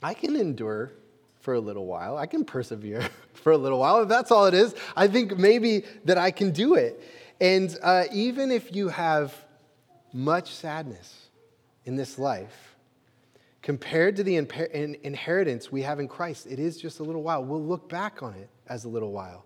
I 0.06 0.14
can 0.14 0.36
endure 0.36 0.92
for 1.40 1.56
a 1.56 1.60
little 1.60 1.88
while. 1.88 2.16
I 2.16 2.28
can 2.28 2.46
persevere 2.46 3.10
for 3.34 3.54
a 3.54 3.58
little 3.58 3.80
while. 3.80 4.04
If 4.04 4.08
that's 4.08 4.30
all 4.30 4.46
it 4.46 4.54
is, 4.54 4.76
I 4.96 5.08
think 5.08 5.36
maybe 5.36 5.84
that 6.04 6.20
I 6.20 6.30
can 6.30 6.52
do 6.52 6.76
it. 6.76 7.02
And 7.42 7.76
uh, 7.82 8.04
even 8.14 8.52
if 8.52 8.76
you 8.76 8.90
have 8.90 9.34
much 10.14 10.54
sadness 10.54 11.30
in 11.86 11.96
this 11.96 12.20
life, 12.20 12.76
compared 13.64 14.16
to 14.18 14.24
the 14.24 14.36
inheritance 14.36 15.72
we 15.72 15.82
have 15.82 16.00
in 16.00 16.08
Christ, 16.08 16.46
it 16.46 16.60
is 16.60 16.78
just 16.80 17.00
a 17.00 17.04
little 17.04 17.24
while. 17.24 17.44
We'll 17.44 17.66
look 17.66 17.90
back 17.90 18.22
on 18.22 18.36
it 18.36 18.50
as 18.68 18.86
a 18.86 18.90
little 18.90 19.12
while. 19.12 19.44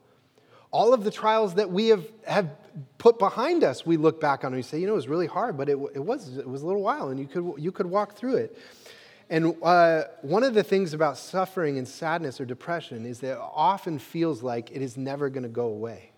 All 0.71 0.93
of 0.93 1.05
the 1.05 1.11
trials 1.11 1.53
that 1.53 1.71
we 1.71 1.87
have, 1.87 2.05
have 2.27 2.49
put 2.97 3.17
behind 3.17 3.63
us, 3.63 3.85
we 3.85 3.95
look 3.95 4.19
back 4.19 4.43
on 4.43 4.47
and 4.47 4.57
we 4.57 4.61
say, 4.61 4.77
you 4.77 4.87
know, 4.87 4.93
it 4.93 4.97
was 4.97 5.07
really 5.07 5.25
hard, 5.25 5.55
but 5.57 5.69
it, 5.69 5.77
it, 5.95 6.03
was, 6.03 6.37
it 6.37 6.49
was 6.49 6.63
a 6.63 6.67
little 6.67 6.81
while 6.81 7.07
and 7.07 7.17
you 7.17 7.27
could, 7.27 7.53
you 7.57 7.71
could 7.71 7.85
walk 7.85 8.15
through 8.15 8.35
it. 8.35 8.57
And 9.29 9.55
uh, 9.61 10.03
one 10.21 10.43
of 10.43 10.55
the 10.55 10.63
things 10.63 10.93
about 10.93 11.17
suffering 11.17 11.77
and 11.77 11.87
sadness 11.87 12.41
or 12.41 12.45
depression 12.45 13.05
is 13.05 13.19
that 13.19 13.33
it 13.33 13.39
often 13.39 13.99
feels 13.99 14.41
like 14.41 14.71
it 14.71 14.81
is 14.81 14.97
never 14.97 15.29
going 15.29 15.43
to 15.43 15.49
go 15.49 15.67
away. 15.67 16.11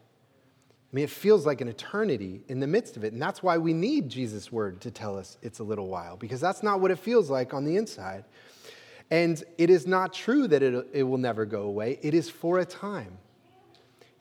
I 0.91 0.95
mean, 0.95 1.03
it 1.03 1.09
feels 1.09 1.45
like 1.45 1.61
an 1.61 1.67
eternity 1.67 2.41
in 2.47 2.59
the 2.59 2.67
midst 2.67 2.97
of 2.97 3.03
it. 3.03 3.13
And 3.13 3.21
that's 3.21 3.41
why 3.43 3.57
we 3.57 3.73
need 3.73 4.09
Jesus' 4.09 4.51
word 4.51 4.81
to 4.81 4.91
tell 4.91 5.17
us 5.17 5.37
it's 5.41 5.59
a 5.59 5.63
little 5.63 5.87
while, 5.87 6.17
because 6.17 6.41
that's 6.41 6.63
not 6.63 6.79
what 6.79 6.91
it 6.91 6.99
feels 6.99 7.29
like 7.29 7.53
on 7.53 7.65
the 7.65 7.77
inside. 7.77 8.25
And 9.09 9.43
it 9.57 9.69
is 9.69 9.85
not 9.85 10.13
true 10.13 10.47
that 10.47 10.63
it, 10.63 10.87
it 10.93 11.03
will 11.03 11.17
never 11.17 11.45
go 11.45 11.63
away, 11.63 11.99
it 12.01 12.13
is 12.13 12.29
for 12.29 12.59
a 12.59 12.65
time. 12.65 13.17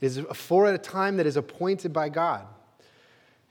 It 0.01 0.07
is 0.07 0.21
for 0.33 0.73
a 0.73 0.79
time 0.79 1.17
that 1.19 1.27
is 1.27 1.37
appointed 1.37 1.93
by 1.93 2.09
God. 2.09 2.47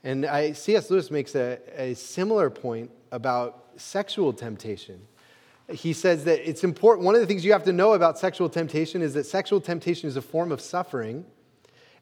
And 0.03 0.25
I, 0.25 0.53
C.S. 0.53 0.89
Lewis 0.89 1.11
makes 1.11 1.35
a, 1.35 1.59
a 1.75 1.93
similar 1.93 2.49
point 2.49 2.89
about 3.11 3.65
sexual 3.75 4.33
temptation. 4.33 5.01
He 5.71 5.93
says 5.93 6.23
that 6.25 6.47
it's 6.47 6.63
important, 6.63 7.05
one 7.05 7.15
of 7.15 7.21
the 7.21 7.27
things 7.27 7.45
you 7.45 7.51
have 7.51 7.63
to 7.63 7.73
know 7.73 7.93
about 7.93 8.17
sexual 8.17 8.49
temptation 8.49 9.01
is 9.01 9.13
that 9.13 9.25
sexual 9.25 9.61
temptation 9.61 10.07
is 10.07 10.15
a 10.15 10.21
form 10.21 10.51
of 10.51 10.61
suffering 10.61 11.25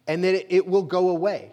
and 0.07 0.23
that 0.23 0.53
it, 0.53 0.65
will 0.65 0.83
go 0.83 1.09
away. 1.09 1.51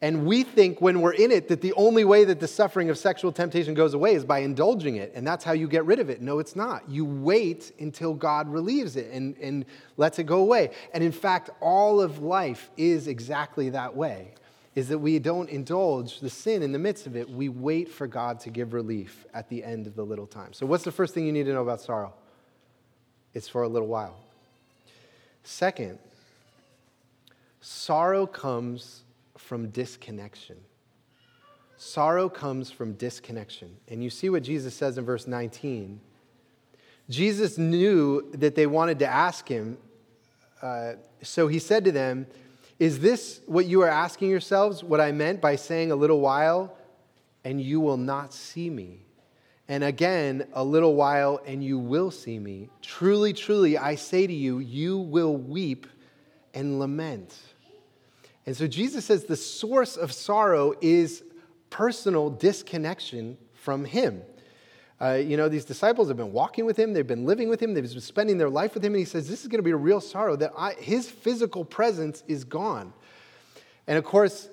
And 0.00 0.26
we 0.26 0.44
think 0.44 0.80
when 0.80 1.00
we're 1.00 1.12
in 1.12 1.30
it 1.30 1.48
that 1.48 1.60
the 1.60 1.72
only 1.74 2.04
way 2.04 2.24
that 2.24 2.40
the 2.40 2.48
suffering 2.48 2.88
of 2.88 2.96
sexual 2.96 3.32
temptation 3.32 3.74
goes 3.74 3.94
away 3.94 4.14
is 4.14 4.24
by 4.24 4.38
indulging 4.38 4.96
it, 4.96 5.12
and 5.14 5.26
that's 5.26 5.44
how 5.44 5.52
you 5.52 5.66
get 5.66 5.84
rid 5.84 5.98
of 5.98 6.08
it. 6.08 6.22
No, 6.22 6.38
it's 6.38 6.54
not. 6.54 6.88
You 6.88 7.04
wait 7.04 7.72
until 7.80 8.14
God 8.14 8.48
relieves 8.48 8.96
it 8.96 9.10
and, 9.12 9.36
and 9.38 9.64
lets 9.96 10.18
it 10.18 10.24
go 10.24 10.38
away. 10.38 10.70
And 10.94 11.02
in 11.02 11.12
fact, 11.12 11.50
all 11.60 12.00
of 12.00 12.20
life 12.20 12.70
is 12.76 13.08
exactly 13.08 13.70
that 13.70 13.94
way 13.94 14.34
is 14.78 14.86
that 14.86 14.98
we 14.98 15.18
don't 15.18 15.50
indulge 15.50 16.20
the 16.20 16.30
sin 16.30 16.62
in 16.62 16.70
the 16.70 16.78
midst 16.78 17.08
of 17.08 17.16
it. 17.16 17.28
We 17.28 17.48
wait 17.48 17.88
for 17.88 18.06
God 18.06 18.38
to 18.40 18.50
give 18.50 18.72
relief 18.72 19.26
at 19.34 19.48
the 19.48 19.64
end 19.64 19.88
of 19.88 19.96
the 19.96 20.04
little 20.04 20.28
time. 20.28 20.52
So, 20.52 20.66
what's 20.66 20.84
the 20.84 20.92
first 20.92 21.14
thing 21.14 21.26
you 21.26 21.32
need 21.32 21.46
to 21.46 21.52
know 21.52 21.62
about 21.62 21.80
sorrow? 21.80 22.14
It's 23.34 23.48
for 23.48 23.64
a 23.64 23.68
little 23.68 23.88
while. 23.88 24.16
Second, 25.42 25.98
sorrow 27.60 28.24
comes 28.24 29.02
from 29.36 29.70
disconnection. 29.70 30.58
Sorrow 31.76 32.28
comes 32.28 32.70
from 32.70 32.92
disconnection. 32.92 33.74
And 33.88 34.04
you 34.04 34.10
see 34.10 34.30
what 34.30 34.44
Jesus 34.44 34.74
says 34.74 34.96
in 34.96 35.04
verse 35.04 35.26
19. 35.26 36.00
Jesus 37.10 37.58
knew 37.58 38.30
that 38.30 38.54
they 38.54 38.68
wanted 38.68 39.00
to 39.00 39.08
ask 39.08 39.48
him, 39.48 39.76
uh, 40.62 40.92
so 41.20 41.48
he 41.48 41.58
said 41.58 41.84
to 41.84 41.90
them, 41.90 42.28
is 42.78 43.00
this 43.00 43.40
what 43.46 43.66
you 43.66 43.82
are 43.82 43.88
asking 43.88 44.30
yourselves? 44.30 44.84
What 44.84 45.00
I 45.00 45.12
meant 45.12 45.40
by 45.40 45.56
saying 45.56 45.90
a 45.90 45.96
little 45.96 46.20
while, 46.20 46.76
and 47.44 47.60
you 47.60 47.80
will 47.80 47.96
not 47.96 48.32
see 48.32 48.70
me? 48.70 49.04
And 49.68 49.84
again, 49.84 50.46
a 50.54 50.64
little 50.64 50.94
while, 50.94 51.40
and 51.44 51.62
you 51.62 51.78
will 51.78 52.10
see 52.10 52.38
me. 52.38 52.70
Truly, 52.80 53.32
truly, 53.32 53.76
I 53.76 53.96
say 53.96 54.26
to 54.26 54.32
you, 54.32 54.60
you 54.60 54.98
will 54.98 55.36
weep 55.36 55.86
and 56.54 56.78
lament. 56.78 57.36
And 58.46 58.56
so 58.56 58.66
Jesus 58.66 59.04
says 59.04 59.24
the 59.24 59.36
source 59.36 59.96
of 59.96 60.12
sorrow 60.12 60.72
is 60.80 61.22
personal 61.68 62.30
disconnection 62.30 63.36
from 63.52 63.84
Him. 63.84 64.22
Uh, 65.00 65.12
you 65.12 65.36
know, 65.36 65.48
these 65.48 65.64
disciples 65.64 66.08
have 66.08 66.16
been 66.16 66.32
walking 66.32 66.66
with 66.66 66.76
him, 66.76 66.92
they've 66.92 67.06
been 67.06 67.24
living 67.24 67.48
with 67.48 67.62
him, 67.62 67.72
they've 67.72 67.88
been 67.88 68.00
spending 68.00 68.36
their 68.36 68.50
life 68.50 68.74
with 68.74 68.84
him, 68.84 68.94
and 68.94 68.98
he 68.98 69.04
says, 69.04 69.28
This 69.28 69.42
is 69.42 69.48
going 69.48 69.60
to 69.60 69.64
be 69.64 69.70
a 69.70 69.76
real 69.76 70.00
sorrow 70.00 70.34
that 70.36 70.52
I, 70.58 70.72
his 70.74 71.08
physical 71.08 71.64
presence 71.64 72.24
is 72.26 72.42
gone. 72.42 72.92
And 73.86 73.96
of 73.96 74.04
course, 74.04 74.48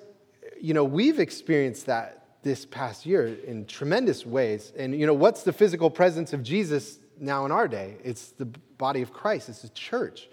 you 0.60 0.72
know, 0.72 0.84
we've 0.84 1.18
experienced 1.18 1.86
that 1.86 2.26
this 2.42 2.64
past 2.64 3.04
year 3.04 3.26
in 3.26 3.66
tremendous 3.66 4.24
ways. 4.24 4.72
And, 4.76 4.98
you 4.98 5.04
know, 5.04 5.14
what's 5.14 5.42
the 5.42 5.52
physical 5.52 5.90
presence 5.90 6.32
of 6.32 6.44
Jesus 6.44 7.00
now 7.18 7.44
in 7.44 7.50
our 7.50 7.66
day? 7.66 7.96
It's 8.04 8.28
the 8.28 8.46
body 8.46 9.02
of 9.02 9.12
Christ, 9.12 9.48
it's 9.48 9.62
the 9.62 9.68
church. 9.70 10.28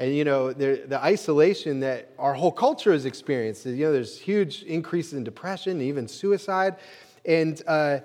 And, 0.00 0.16
you 0.16 0.24
know, 0.24 0.52
the 0.52 0.98
isolation 1.00 1.78
that 1.80 2.10
our 2.18 2.34
whole 2.34 2.50
culture 2.50 2.92
has 2.92 3.04
experienced, 3.04 3.64
you 3.64 3.86
know, 3.86 3.92
there's 3.92 4.18
huge 4.18 4.64
increases 4.64 5.12
in 5.12 5.22
depression, 5.22 5.80
even 5.80 6.08
suicide. 6.08 6.74
And, 7.24 7.62
uh, 7.68 8.00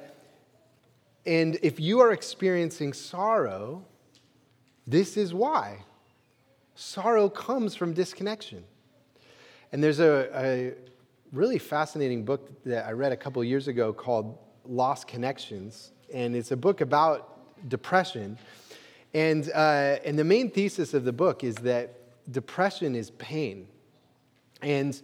and 1.29 1.59
if 1.61 1.79
you 1.79 1.99
are 1.99 2.11
experiencing 2.11 2.91
sorrow, 2.91 3.85
this 4.87 5.15
is 5.15 5.31
why. 5.31 5.83
Sorrow 6.73 7.29
comes 7.29 7.75
from 7.75 7.93
disconnection. 7.93 8.63
And 9.71 9.83
there's 9.83 9.99
a, 9.99 10.27
a 10.33 10.73
really 11.31 11.59
fascinating 11.59 12.25
book 12.25 12.49
that 12.63 12.87
I 12.87 12.93
read 12.93 13.11
a 13.11 13.15
couple 13.15 13.43
years 13.43 13.67
ago 13.67 13.93
called 13.93 14.39
Lost 14.65 15.07
Connections. 15.07 15.91
And 16.11 16.35
it's 16.35 16.49
a 16.49 16.57
book 16.57 16.81
about 16.81 17.69
depression. 17.69 18.39
And, 19.13 19.51
uh, 19.53 19.97
and 20.03 20.17
the 20.17 20.23
main 20.23 20.49
thesis 20.49 20.95
of 20.95 21.03
the 21.03 21.13
book 21.13 21.43
is 21.43 21.53
that 21.57 21.93
depression 22.31 22.95
is 22.95 23.11
pain. 23.11 23.67
And 24.63 24.99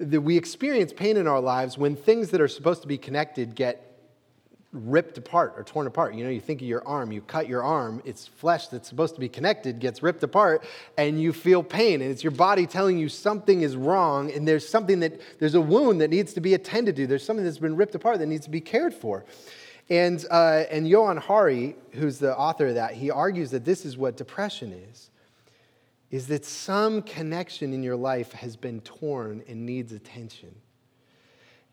we 0.00 0.36
experience 0.36 0.92
pain 0.92 1.16
in 1.16 1.28
our 1.28 1.40
lives 1.40 1.78
when 1.78 1.94
things 1.94 2.30
that 2.30 2.40
are 2.40 2.48
supposed 2.48 2.82
to 2.82 2.88
be 2.88 2.98
connected 2.98 3.54
get 3.54 3.91
ripped 4.72 5.18
apart 5.18 5.52
or 5.56 5.64
torn 5.64 5.86
apart. 5.86 6.14
You 6.14 6.24
know, 6.24 6.30
you 6.30 6.40
think 6.40 6.62
of 6.62 6.66
your 6.66 6.86
arm, 6.86 7.12
you 7.12 7.20
cut 7.20 7.46
your 7.46 7.62
arm, 7.62 8.02
it's 8.04 8.26
flesh 8.26 8.68
that's 8.68 8.88
supposed 8.88 9.14
to 9.14 9.20
be 9.20 9.28
connected 9.28 9.78
gets 9.78 10.02
ripped 10.02 10.22
apart, 10.22 10.64
and 10.96 11.20
you 11.20 11.32
feel 11.32 11.62
pain. 11.62 12.00
And 12.00 12.10
it's 12.10 12.24
your 12.24 12.30
body 12.30 12.66
telling 12.66 12.98
you 12.98 13.08
something 13.08 13.62
is 13.62 13.76
wrong, 13.76 14.32
and 14.32 14.48
there's 14.48 14.66
something 14.66 15.00
that, 15.00 15.20
there's 15.38 15.54
a 15.54 15.60
wound 15.60 16.00
that 16.00 16.08
needs 16.08 16.32
to 16.34 16.40
be 16.40 16.54
attended 16.54 16.96
to. 16.96 17.06
There's 17.06 17.24
something 17.24 17.44
that's 17.44 17.58
been 17.58 17.76
ripped 17.76 17.94
apart 17.94 18.18
that 18.20 18.26
needs 18.26 18.44
to 18.46 18.50
be 18.50 18.60
cared 18.60 18.94
for. 18.94 19.24
And, 19.90 20.24
uh, 20.30 20.64
and 20.70 20.88
Johann 20.88 21.18
Hari, 21.18 21.76
who's 21.92 22.18
the 22.18 22.36
author 22.36 22.68
of 22.68 22.76
that, 22.76 22.94
he 22.94 23.10
argues 23.10 23.50
that 23.50 23.64
this 23.64 23.84
is 23.84 23.98
what 23.98 24.16
depression 24.16 24.72
is. 24.90 25.10
Is 26.10 26.26
that 26.28 26.44
some 26.44 27.02
connection 27.02 27.72
in 27.72 27.82
your 27.82 27.96
life 27.96 28.32
has 28.32 28.56
been 28.56 28.80
torn 28.82 29.42
and 29.48 29.66
needs 29.66 29.92
attention. 29.92 30.54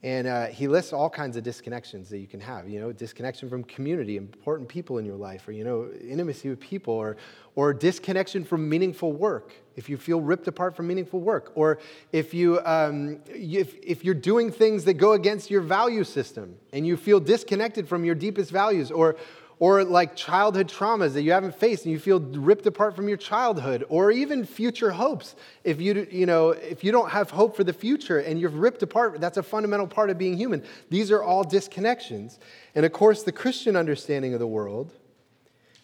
And 0.02 0.28
uh, 0.28 0.46
he 0.46 0.70
lists 0.70 0.94
all 0.94 1.10
kinds 1.10 1.36
of 1.36 1.44
disconnections 1.44 2.08
that 2.08 2.20
you 2.20 2.28
can 2.28 2.40
have, 2.40 2.70
you 2.70 2.80
know, 2.80 2.94
disconnection 2.94 3.50
from 3.50 3.66
community, 3.66 4.16
important 4.16 4.70
people 4.70 4.98
in 4.98 5.06
your 5.06 5.18
life, 5.18 5.46
or, 5.46 5.52
you 5.52 5.66
know, 5.66 5.90
intimacy 6.02 6.50
with 6.50 6.62
people, 6.62 6.94
or, 6.94 7.18
or 7.56 7.74
disconnection 7.74 8.46
from 8.46 8.70
meaningful 8.70 9.12
work, 9.12 9.52
if 9.76 9.90
you 9.90 9.98
feel 9.98 10.22
ripped 10.22 10.48
apart 10.48 10.74
from 10.74 10.88
meaningful 10.88 11.20
work, 11.20 11.52
or 11.54 11.80
if, 12.14 12.34
you, 12.34 12.62
um, 12.66 13.20
if, 13.28 13.76
if 13.84 14.06
you're 14.06 14.14
doing 14.14 14.54
things 14.54 14.86
that 14.86 14.94
go 14.94 15.12
against 15.14 15.52
your 15.52 15.62
value 15.62 16.06
system 16.06 16.56
and 16.72 16.88
you 16.88 16.96
feel 16.96 17.20
disconnected 17.20 17.86
from 17.86 18.06
your 18.06 18.16
deepest 18.16 18.52
values, 18.52 18.92
or, 18.92 19.18
or 19.60 19.84
like 19.84 20.16
childhood 20.16 20.70
traumas 20.70 21.14
that 21.14 21.22
you 21.22 21.34
haven't 21.34 21.54
faced 21.54 21.84
and 21.84 21.92
you 21.92 22.00
feel 22.00 22.20
ripped 22.20 22.66
apart 22.66 22.96
from 22.96 23.08
your 23.08 23.18
childhood 23.18 23.84
or 23.90 24.10
even 24.10 24.46
future 24.46 24.92
hopes. 24.92 25.36
If 25.64 25.82
you 25.82 26.08
you 26.10 26.26
know 26.26 26.52
if 26.52 26.84
you 26.84 26.92
don't 26.92 27.10
have 27.10 27.30
hope 27.30 27.56
for 27.56 27.64
the 27.64 27.74
future 27.74 28.20
and 28.20 28.40
you're 28.40 28.50
ripped 28.50 28.82
apart 28.82 29.20
that's 29.20 29.38
a 29.38 29.44
fundamental 29.44 29.88
part 29.88 30.10
of 30.10 30.18
being 30.18 30.38
human. 30.38 30.64
These 30.90 31.12
are 31.12 31.22
all 31.22 31.44
disconnections. 31.44 32.40
And 32.74 32.86
of 32.86 32.94
course 32.94 33.24
the 33.24 33.34
christian 33.34 33.76
understanding 33.76 34.34
of 34.34 34.40
the 34.40 34.48
world 34.48 34.94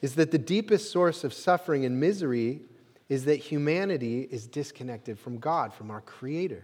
is 0.01 0.15
that 0.15 0.32
the 0.32 0.38
deepest 0.38 0.91
source 0.91 1.24
of 1.24 1.34
suffering 1.34 1.86
and 1.86 2.00
misery 2.00 2.62
is 3.10 3.25
that 3.25 3.36
humanity 3.36 4.27
is 4.32 4.48
disconnected 4.48 5.20
from 5.20 5.38
god 5.38 5.74
from 5.74 5.91
our 5.91 6.01
creator 6.01 6.63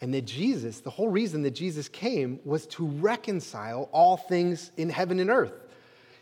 and 0.00 0.12
that 0.12 0.26
Jesus, 0.26 0.80
the 0.80 0.90
whole 0.90 1.08
reason 1.08 1.42
that 1.42 1.52
Jesus 1.52 1.88
came 1.88 2.40
was 2.44 2.66
to 2.68 2.86
reconcile 2.86 3.88
all 3.92 4.16
things 4.16 4.70
in 4.76 4.90
heaven 4.90 5.18
and 5.20 5.30
earth. 5.30 5.54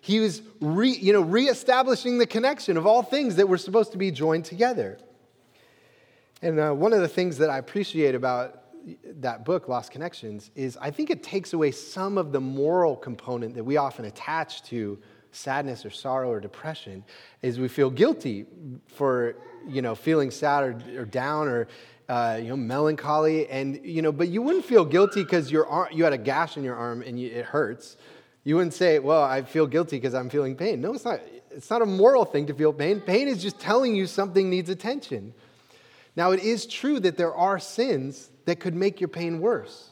He 0.01 0.21
was 0.21 0.43
re, 0.61 0.91
you 0.91 1.13
know, 1.13 1.23
reestablishing 1.23 2.19
the 2.19 2.27
connection 2.27 2.77
of 2.77 2.87
all 2.87 3.03
things 3.03 3.37
that 3.37 3.49
were 3.49 3.59
supposed 3.59 3.93
to 3.93 3.99
be 3.99 4.11
joined 4.11 4.45
together. 4.45 4.99
And 6.43 6.61
uh, 6.61 6.73
one 6.73 6.93
of 6.93 7.01
the 7.01 7.09
things 7.09 7.39
that 7.39 7.49
I 7.49 7.59
appreciate 7.59 8.15
about 8.15 8.61
that 9.21 9.47
book, 9.47 9.67
Lost 9.67 9.91
Connections, 9.91 10.51
is 10.55 10.77
I 10.77 10.91
think 10.91 11.09
it 11.09 11.23
takes 11.23 11.55
away 11.55 11.71
some 11.71 12.19
of 12.19 12.33
the 12.33 12.41
moral 12.41 12.97
component 12.97 13.55
that 13.55 13.65
we 13.65 13.79
often 13.79 14.05
attach 14.05 14.63
to 14.65 14.99
sadness 15.33 15.85
or 15.85 15.91
sorrow 15.91 16.31
or 16.31 16.41
depression 16.41 17.05
is 17.43 17.59
we 17.59 17.69
feel 17.69 17.91
guilty 17.91 18.47
for 18.87 19.37
you 19.67 19.83
know 19.83 19.95
feeling 19.95 20.31
sad 20.31 20.63
or, 20.63 21.01
or 21.01 21.05
down 21.05 21.49
or 21.49 21.67
uh, 22.09 22.39
you 22.41 22.49
know, 22.49 22.57
melancholy, 22.57 23.49
and 23.49 23.81
you 23.85 24.03
know, 24.03 24.13
but 24.13 24.29
you 24.29 24.43
wouldn't 24.43 24.65
feel 24.65 24.85
guilty 24.85 25.23
because 25.23 25.51
your 25.51 25.67
arm, 25.67 25.89
you 25.93 26.05
had 26.05 26.13
a 26.13 26.19
gash 26.19 26.57
in 26.57 26.63
your 26.63 26.77
arm 26.77 27.03
and 27.03 27.19
you, 27.19 27.31
it 27.31 27.45
hurts. 27.45 27.97
You 28.45 28.57
wouldn't 28.57 28.75
say, 28.75 28.99
"Well, 28.99 29.23
I 29.23 29.43
feel 29.43 29.67
guilty 29.67 29.97
because 29.97 30.15
I'm 30.15 30.29
feeling 30.29 30.55
pain." 30.55 30.81
No, 30.81 30.93
it's 30.93 31.05
not. 31.05 31.21
It's 31.51 31.71
not 31.71 31.83
a 31.83 31.87
moral 31.87 32.25
thing 32.25 32.47
to 32.47 32.55
feel 32.55 32.73
pain. 32.73 33.01
Pain 33.01 33.29
is 33.29 33.41
just 33.41 33.59
telling 33.59 33.95
you 33.95 34.07
something 34.07 34.51
needs 34.51 34.69
attention. 34.69 35.33
Now, 36.17 36.33
it 36.33 36.41
is 36.41 36.67
true 36.67 37.01
that 37.01 37.17
there 37.17 37.35
are 37.35 37.59
sins 37.59 38.31
that 38.45 38.61
could 38.61 38.75
make 38.75 39.01
your 39.01 39.09
pain 39.09 39.41
worse. 39.41 39.91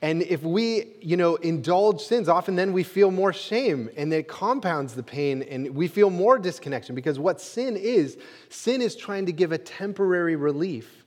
And 0.00 0.22
if 0.22 0.42
we, 0.42 0.94
you 1.00 1.16
know, 1.16 1.34
indulge 1.36 2.02
sins, 2.02 2.28
often 2.28 2.54
then 2.54 2.72
we 2.72 2.84
feel 2.84 3.10
more 3.10 3.32
shame 3.32 3.90
and 3.96 4.12
it 4.12 4.28
compounds 4.28 4.94
the 4.94 5.02
pain 5.02 5.42
and 5.42 5.74
we 5.74 5.88
feel 5.88 6.08
more 6.08 6.38
disconnection 6.38 6.94
because 6.94 7.18
what 7.18 7.40
sin 7.40 7.76
is, 7.76 8.16
sin 8.48 8.80
is 8.80 8.94
trying 8.94 9.26
to 9.26 9.32
give 9.32 9.50
a 9.50 9.58
temporary 9.58 10.36
relief 10.36 10.97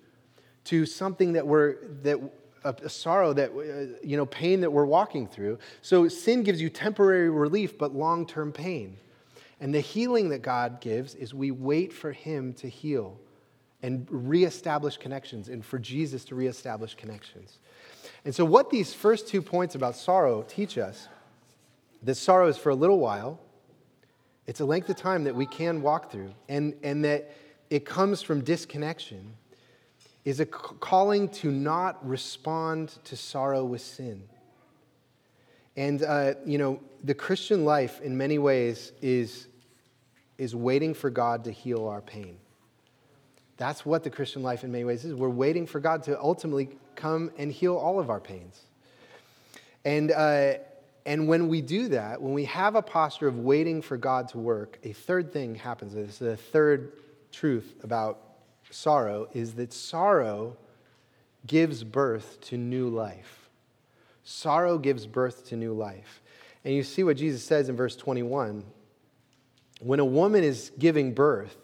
to 0.66 0.86
something 0.86 1.34
that 1.34 1.46
we're, 1.46 1.76
that, 2.04 2.20
a, 2.64 2.90
sorrow 2.90 3.34
that, 3.34 3.52
uh, 3.52 3.98
you 4.04 4.18
know, 4.18 4.26
pain 4.26 4.62
that 4.62 4.72
we're 4.72 4.86
walking 4.86 5.28
through. 5.28 5.58
So 5.82 6.08
sin 6.08 6.44
gives 6.44 6.62
you 6.62 6.70
temporary 6.70 7.30
relief, 7.30 7.78
but 7.78 7.96
long 7.96 8.26
term 8.26 8.52
pain. 8.52 8.98
And 9.60 9.74
the 9.74 9.80
healing 9.80 10.30
that 10.30 10.42
God 10.42 10.82
gives 10.82 11.16
is 11.16 11.34
we 11.34 11.52
wait 11.52 11.94
for 11.94 12.12
Him 12.12 12.54
to 12.54 12.68
heal 12.68 13.20
and 13.84 14.08
reestablish 14.10 14.98
connections 14.98 15.50
and 15.50 15.66
for 15.66 15.80
Jesus 15.80 16.24
to 16.26 16.36
reestablish 16.36 16.96
connections. 16.96 17.60
And 18.26 18.34
so, 18.34 18.46
what 18.46 18.70
these 18.70 18.94
first 18.94 19.28
two 19.28 19.42
points 19.42 19.76
about 19.76 19.96
sorrow 19.96 20.44
teach 20.48 20.78
us 20.78 21.08
that 22.04 22.16
sorrow 22.16 22.48
is 22.48 22.58
for 22.58 22.70
a 22.70 22.76
little 22.76 23.00
while, 23.00 23.40
it's 24.48 24.60
a 24.60 24.66
length 24.66 24.90
of 24.90 24.96
time 24.96 25.24
that 25.24 25.36
we 25.36 25.46
can 25.46 25.82
walk 25.82 26.12
through, 26.12 26.34
and, 26.50 26.76
and 26.84 27.06
that 27.06 27.32
it 27.70 27.86
comes 27.86 28.22
from 28.22 28.44
disconnection, 28.44 29.34
is 30.24 30.40
a 30.40 30.46
calling 30.46 31.28
to 31.30 31.52
not 31.52 32.08
respond 32.08 32.90
to 33.06 33.16
sorrow 33.16 33.66
with 33.66 33.82
sin. 33.82 34.24
And, 35.76 36.04
uh, 36.04 36.34
you 36.46 36.58
know, 36.58 36.80
the 37.04 37.14
Christian 37.14 37.66
life 37.66 38.02
in 38.02 38.18
many 38.18 38.38
ways 38.38 38.92
is, 39.02 39.48
is 40.38 40.56
waiting 40.56 40.94
for 40.94 41.10
God 41.10 41.46
to 41.46 41.52
heal 41.52 41.88
our 41.88 42.02
pain. 42.02 42.38
That's 43.58 43.86
what 43.86 44.04
the 44.04 44.10
Christian 44.10 44.44
life 44.44 44.64
in 44.64 44.72
many 44.72 44.84
ways 44.84 45.06
is. 45.06 45.14
We're 45.14 45.30
waiting 45.30 45.66
for 45.66 45.80
God 45.80 46.04
to 46.04 46.20
ultimately 46.20 46.70
come 46.96 47.32
and 47.38 47.52
heal 47.52 47.76
all 47.76 48.00
of 48.00 48.10
our 48.10 48.20
pains. 48.20 48.62
And, 49.86 50.12
uh, 50.12 50.54
and 51.06 51.28
when 51.28 51.48
we 51.48 51.62
do 51.62 51.88
that, 51.90 52.22
when 52.22 52.34
we 52.34 52.46
have 52.46 52.76
a 52.76 52.82
posture 52.82 53.28
of 53.28 53.40
waiting 53.40 53.82
for 53.82 53.98
God 53.98 54.28
to 54.30 54.38
work, 54.38 54.78
a 54.84 54.94
third 54.94 55.32
thing 55.34 55.56
happens. 55.56 55.94
This 55.94 56.10
is 56.10 56.20
the 56.20 56.38
third 56.38 56.94
truth 57.32 57.76
about 57.84 58.20
sorrow 58.72 59.28
is 59.34 59.54
that 59.54 59.74
sorrow 59.74 60.58
gives 61.46 61.84
birth 61.84 62.40
to 62.42 62.58
new 62.58 62.90
life. 62.90 63.50
Sorrow 64.24 64.78
gives 64.78 65.08
birth 65.08 65.48
to 65.48 65.56
new 65.56 65.74
life. 65.74 66.22
And 66.64 66.74
you 66.74 66.84
see 66.84 67.04
what 67.04 67.18
Jesus 67.18 67.44
says 67.44 67.70
in 67.70 67.76
verse 67.76 67.96
21. 67.96 68.64
When 69.80 70.00
a 70.00 70.06
woman 70.06 70.44
is 70.44 70.72
giving 70.78 71.14
birth, 71.14 71.58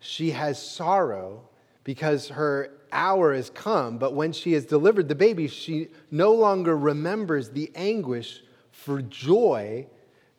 she 0.00 0.30
has 0.30 0.60
sorrow 0.60 1.48
because 1.84 2.28
her 2.28 2.70
hour 2.90 3.34
has 3.34 3.50
come, 3.50 3.98
but 3.98 4.14
when 4.14 4.32
she 4.32 4.52
has 4.52 4.64
delivered 4.64 5.08
the 5.08 5.14
baby, 5.14 5.46
she 5.46 5.88
no 6.10 6.32
longer 6.32 6.76
remembers 6.76 7.50
the 7.50 7.70
anguish 7.74 8.42
for 8.70 9.02
joy 9.02 9.86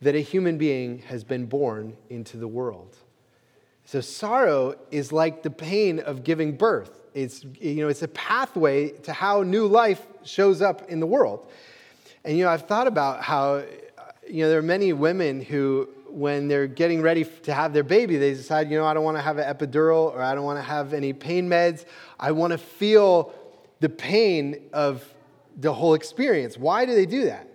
that 0.01 0.15
a 0.15 0.19
human 0.19 0.57
being 0.57 0.99
has 0.99 1.23
been 1.23 1.45
born 1.45 1.95
into 2.09 2.37
the 2.37 2.47
world. 2.47 2.95
So 3.89 4.01
sorrow 4.01 4.75
is 4.91 5.11
like 5.11 5.41
the 5.41 5.49
pain 5.49 5.99
of 5.99 6.23
giving 6.23 6.55
birth. 6.55 6.91
It's, 7.15 7.43
you 7.59 7.77
know, 7.77 7.87
it's 7.87 8.03
a 8.03 8.07
pathway 8.09 8.89
to 8.89 9.11
how 9.11 9.41
new 9.41 9.65
life 9.65 10.05
shows 10.23 10.61
up 10.61 10.87
in 10.91 10.99
the 10.99 11.07
world. 11.07 11.49
And, 12.23 12.37
you 12.37 12.43
know, 12.43 12.51
I've 12.51 12.67
thought 12.67 12.85
about 12.85 13.23
how, 13.23 13.63
you 14.29 14.43
know, 14.43 14.49
there 14.49 14.59
are 14.59 14.61
many 14.61 14.93
women 14.93 15.41
who 15.41 15.89
when 16.07 16.47
they're 16.47 16.67
getting 16.67 17.01
ready 17.01 17.23
to 17.23 17.51
have 17.51 17.73
their 17.73 17.81
baby, 17.81 18.17
they 18.17 18.35
decide, 18.35 18.69
you 18.69 18.77
know, 18.77 18.85
I 18.85 18.93
don't 18.93 19.03
want 19.03 19.17
to 19.17 19.23
have 19.23 19.39
an 19.39 19.51
epidural 19.51 20.13
or 20.13 20.21
I 20.21 20.35
don't 20.35 20.45
want 20.45 20.59
to 20.59 20.63
have 20.63 20.93
any 20.93 21.11
pain 21.11 21.49
meds. 21.49 21.85
I 22.19 22.31
want 22.31 22.51
to 22.51 22.59
feel 22.59 23.33
the 23.79 23.89
pain 23.89 24.69
of 24.71 25.03
the 25.57 25.73
whole 25.73 25.95
experience. 25.95 26.59
Why 26.59 26.85
do 26.85 26.93
they 26.93 27.07
do 27.07 27.25
that? 27.25 27.48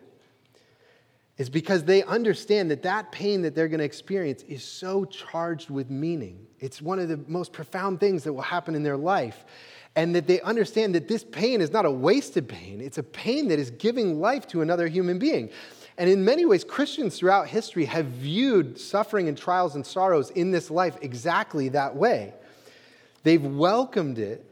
It's 1.37 1.49
because 1.49 1.85
they 1.85 2.05
understand 2.05 2.71
that 2.71 2.83
that 2.83 3.11
pain 3.11 3.43
that 3.43 3.55
they're 3.55 3.69
going 3.69 3.81
to 3.81 3.85
experience 3.85 4.43
is 4.45 4.63
so 4.63 5.05
charged 5.05 5.69
with 5.69 5.91
meaning. 5.91 6.47
It's 6.61 6.81
one 6.81 6.99
of 6.99 7.09
the 7.09 7.19
most 7.27 7.53
profound 7.53 7.99
things 8.01 8.25
that 8.25 8.33
will 8.33 8.43
happen 8.43 8.75
in 8.75 8.83
their 8.83 8.97
life. 8.97 9.45
And 9.97 10.15
that 10.15 10.27
they 10.27 10.41
understand 10.41 10.95
that 10.97 11.07
this 11.07 11.23
pain 11.23 11.61
is 11.61 11.71
not 11.71 11.85
a 11.85 11.91
wasted 11.91 12.49
pain, 12.49 12.81
it's 12.81 12.99
a 12.99 13.03
pain 13.03 13.49
that 13.49 13.59
is 13.59 13.71
giving 13.71 14.21
life 14.21 14.47
to 14.49 14.61
another 14.61 14.89
human 14.89 15.19
being. 15.19 15.51
And 15.97 16.11
in 16.11 16.25
many 16.25 16.45
ways, 16.45 16.65
Christians 16.65 17.17
throughout 17.17 17.47
history 17.47 17.85
have 17.85 18.07
viewed 18.07 18.79
suffering 18.81 19.29
and 19.29 19.39
trials 19.39 19.77
and 19.77 19.87
sorrows 19.87 20.31
in 20.31 20.51
this 20.51 20.71
life 20.71 20.97
exactly 21.03 21.69
that 21.71 21.95
way. 21.95 22.35
They've 23.23 23.45
welcomed 23.45 24.19
it 24.19 24.45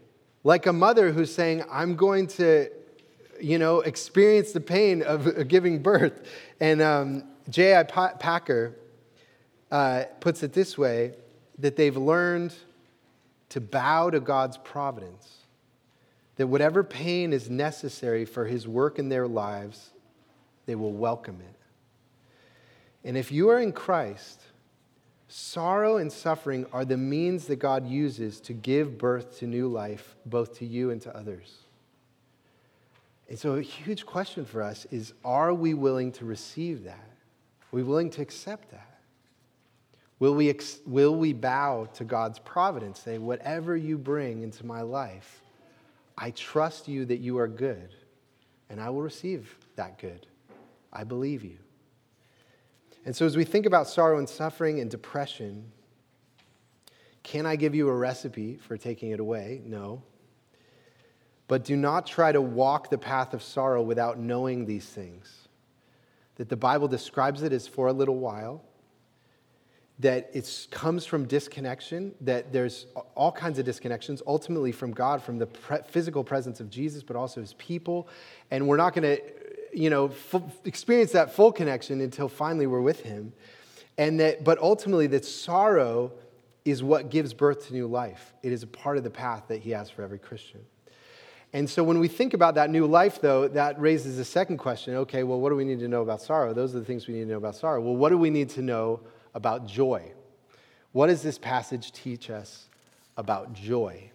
like 0.45 0.67
a 0.67 0.73
mother 0.73 1.13
who's 1.13 1.35
saying, 1.35 1.65
I'm 1.71 1.97
going 1.97 2.29
to, 2.29 2.71
you 3.41 3.59
know, 3.59 3.81
experience 3.81 4.53
the 4.53 4.61
pain 4.61 5.03
of 5.03 5.49
giving 5.49 5.83
birth. 5.83 6.29
And 6.63 6.81
um, 6.81 7.25
J.I. 7.51 7.83
Packer 7.83 8.77
uh, 9.73 10.05
puts 10.21 10.45
it 10.45 10.53
this 10.53 10.79
way 10.79 11.13
that 11.59 11.75
they've 11.75 11.97
learned 11.97 12.55
to 13.49 13.61
bow 13.61 14.11
to 14.11 14.21
God's 14.21 14.59
providence, 14.59 15.39
that 16.37 16.47
whatever 16.47 16.85
pain 16.85 17.33
is 17.33 17.51
necessary 17.51 18.25
for 18.25 18.45
his 18.45 18.69
work 18.69 19.01
in 19.01 19.09
their 19.09 19.27
lives, 19.27 19.91
they 20.67 20.77
will 20.77 20.93
welcome 20.93 21.41
it. 21.41 21.57
And 23.03 23.17
if 23.17 23.33
you 23.33 23.49
are 23.49 23.59
in 23.59 23.73
Christ, 23.73 24.41
sorrow 25.27 25.97
and 25.97 26.13
suffering 26.13 26.67
are 26.73 26.85
the 26.85 26.97
means 26.97 27.47
that 27.47 27.57
God 27.57 27.89
uses 27.89 28.39
to 28.43 28.53
give 28.53 28.99
birth 28.99 29.37
to 29.41 29.49
new 29.49 29.67
life, 29.67 30.15
both 30.27 30.57
to 30.59 30.65
you 30.65 30.91
and 30.91 31.03
to 31.03 31.17
others. 31.17 31.57
And 33.33 33.39
so, 33.39 33.55
a 33.55 33.63
huge 33.63 34.05
question 34.05 34.45
for 34.45 34.61
us 34.61 34.87
is 34.91 35.15
are 35.25 35.55
we 35.55 35.73
willing 35.73 36.13
to 36.13 36.27
receive 36.27 36.85
that? 36.85 37.09
Are 37.63 37.77
we 37.77 37.83
willing 37.83 38.11
to 38.11 38.21
accept 38.21 38.71
that? 38.73 39.01
Will 40.19 40.35
we, 40.35 40.51
ex- 40.51 40.81
will 40.85 41.15
we 41.15 41.33
bow 41.33 41.89
to 41.95 42.05
God's 42.05 42.39
providence, 42.39 43.01
say, 43.01 43.17
whatever 43.17 43.75
you 43.75 43.97
bring 43.97 44.43
into 44.43 44.67
my 44.67 44.83
life, 44.83 45.41
I 46.19 46.33
trust 46.33 46.89
you 46.89 47.07
that 47.07 47.21
you 47.21 47.39
are 47.39 47.49
good, 47.49 47.95
and 48.69 48.79
I 48.79 48.91
will 48.91 49.01
receive 49.01 49.57
that 49.77 49.99
good. 49.99 50.27
I 50.93 51.05
believe 51.05 51.43
you. 51.43 51.57
And 53.07 53.17
so, 53.17 53.25
as 53.25 53.35
we 53.35 53.45
think 53.45 53.65
about 53.65 53.89
sorrow 53.89 54.19
and 54.19 54.29
suffering 54.29 54.79
and 54.79 54.91
depression, 54.91 55.73
can 57.23 57.47
I 57.47 57.57
give 57.57 57.75
you 57.75 57.89
a 57.89 57.97
recipe 57.97 58.59
for 58.59 58.77
taking 58.77 59.13
it 59.13 59.21
away? 59.21 59.63
No. 59.65 60.03
But 61.49 61.65
do 61.65 61.77
not 61.77 62.07
try 62.07 62.33
to 62.33 62.41
walk 62.41 62.91
the 62.91 62.99
path 62.99 63.35
of 63.35 63.43
sorrow 63.43 63.83
without 63.83 64.19
knowing 64.19 64.65
these 64.65 64.87
things. 64.87 65.49
That 66.37 66.49
the 66.49 66.57
Bible 66.57 66.89
describes 66.89 67.43
it 67.43 67.53
as 67.53 67.67
for 67.69 67.89
a 67.89 67.93
little 67.93 68.17
while, 68.17 68.63
that 69.99 70.31
it 70.33 70.67
comes 70.71 71.05
from 71.05 71.27
disconnection, 71.27 72.15
that 72.23 72.53
there's 72.53 72.87
all 73.15 73.31
kinds 73.31 73.59
of 73.59 73.67
disconnections, 73.67 74.23
ultimately 74.27 74.73
from 74.73 74.93
God, 74.93 75.23
from 75.23 75.39
the 75.39 75.47
pre- 75.47 75.79
physical 75.87 76.25
presence 76.25 76.59
of 76.59 76.71
Jesus, 76.71 77.03
but 77.03 77.17
also 77.17 77.41
his 77.41 77.55
people. 77.55 78.09
And 78.51 78.67
we're 78.67 78.79
not 78.79 78.95
going 78.95 79.17
to 79.17 79.23
you 79.73 79.91
know, 79.91 80.07
f- 80.07 80.43
experience 80.65 81.13
that 81.13 81.33
full 81.33 81.51
connection 81.51 82.01
until 82.01 82.29
finally 82.29 82.67
we're 82.67 82.81
with 82.81 83.01
him. 83.01 83.33
And 83.99 84.21
that, 84.21 84.45
but 84.45 84.59
ultimately, 84.59 85.07
that 85.09 85.25
sorrow 85.25 86.13
is 86.65 86.83
what 86.83 87.11
gives 87.11 87.35
birth 87.35 87.67
to 87.69 87.73
new 87.73 87.87
life. 87.87 88.33
It 88.43 88.53
is 88.53 88.63
a 88.63 88.67
part 88.67 88.97
of 88.97 89.05
the 89.05 89.11
path 89.11 89.45
that 89.49 89.61
he 89.61 89.71
has 89.71 89.91
for 89.91 90.03
every 90.03 90.19
Christian. 90.19 90.61
And 91.55 91.69
so 91.69 91.85
when 91.85 91.99
we 91.99 92.09
think 92.09 92.33
about 92.33 92.55
that 92.55 92.71
new 92.71 92.87
life, 92.87 93.21
though, 93.21 93.47
that 93.49 93.79
raises 93.79 94.19
a 94.19 94.25
second 94.25 94.57
question. 94.57 94.95
Okay, 94.95 95.23
well, 95.23 95.39
what 95.39 95.51
do 95.51 95.57
we 95.57 95.65
need 95.65 95.81
to 95.81 95.89
know 95.89 96.01
about 96.01 96.23
sorrow? 96.23 96.55
Those 96.55 96.75
are 96.75 96.79
the 96.79 96.85
things 96.85 97.07
we 97.07 97.15
need 97.15 97.25
to 97.25 97.31
know 97.31 97.37
about 97.37 97.57
sorrow. 97.57 97.81
Well, 97.81 97.97
what 97.97 98.09
do 98.09 98.17
we 98.17 98.31
need 98.31 98.49
to 98.51 98.63
know 98.63 99.01
about 99.35 99.67
joy? 99.67 100.13
What 100.93 101.09
does 101.09 101.23
this 101.23 101.39
passage 101.39 101.93
teach 101.93 102.31
us 102.31 102.69
about 103.17 103.53
joy? 103.53 104.11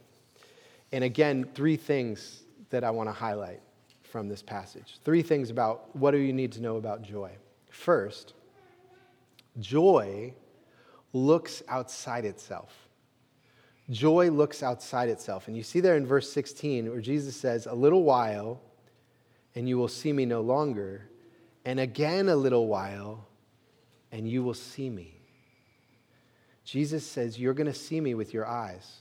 And 0.92 1.04
again, 1.04 1.48
three 1.54 1.76
things 1.76 2.42
that 2.70 2.84
I 2.84 2.90
want 2.90 3.08
to 3.08 3.14
highlight 3.14 3.62
from 4.04 4.30
this 4.30 4.42
passage. 4.42 4.98
Three 5.04 5.22
things 5.22 5.50
about 5.50 5.96
what 5.96 6.12
do 6.12 6.18
you 6.18 6.34
need 6.34 6.52
to 6.54 6.62
know 6.62 6.78
about 6.78 7.04
joy. 7.04 7.32
First, 7.70 8.34
joy 9.60 10.34
looks 11.14 11.62
outside 11.68 12.26
itself. 12.26 12.87
Joy 13.90 14.30
looks 14.30 14.64
outside 14.64 15.10
itself. 15.10 15.48
And 15.48 15.56
you 15.56 15.64
see 15.64 15.80
there 15.80 15.96
in 15.96 16.06
verse 16.06 16.32
16 16.32 16.90
where 16.90 17.02
Jesus 17.02 17.36
says, 17.36 17.66
A 17.66 17.74
little 17.74 18.04
while, 18.04 18.62
and 19.56 19.68
you 19.68 19.78
will 19.78 19.88
see 19.88 20.12
me 20.12 20.26
no 20.26 20.42
longer, 20.42 21.10
and 21.66 21.80
again 21.80 22.30
a 22.30 22.36
little 22.36 22.68
while, 22.68 23.28
and 24.12 24.28
you 24.28 24.44
will 24.44 24.54
see 24.54 24.90
me. 24.90 25.22
Jesus 26.64 27.06
says, 27.06 27.40
You're 27.40 27.54
going 27.54 27.68
to 27.68 27.74
see 27.74 28.02
me 28.02 28.14
with 28.14 28.34
your 28.34 28.46
eyes. 28.46 28.98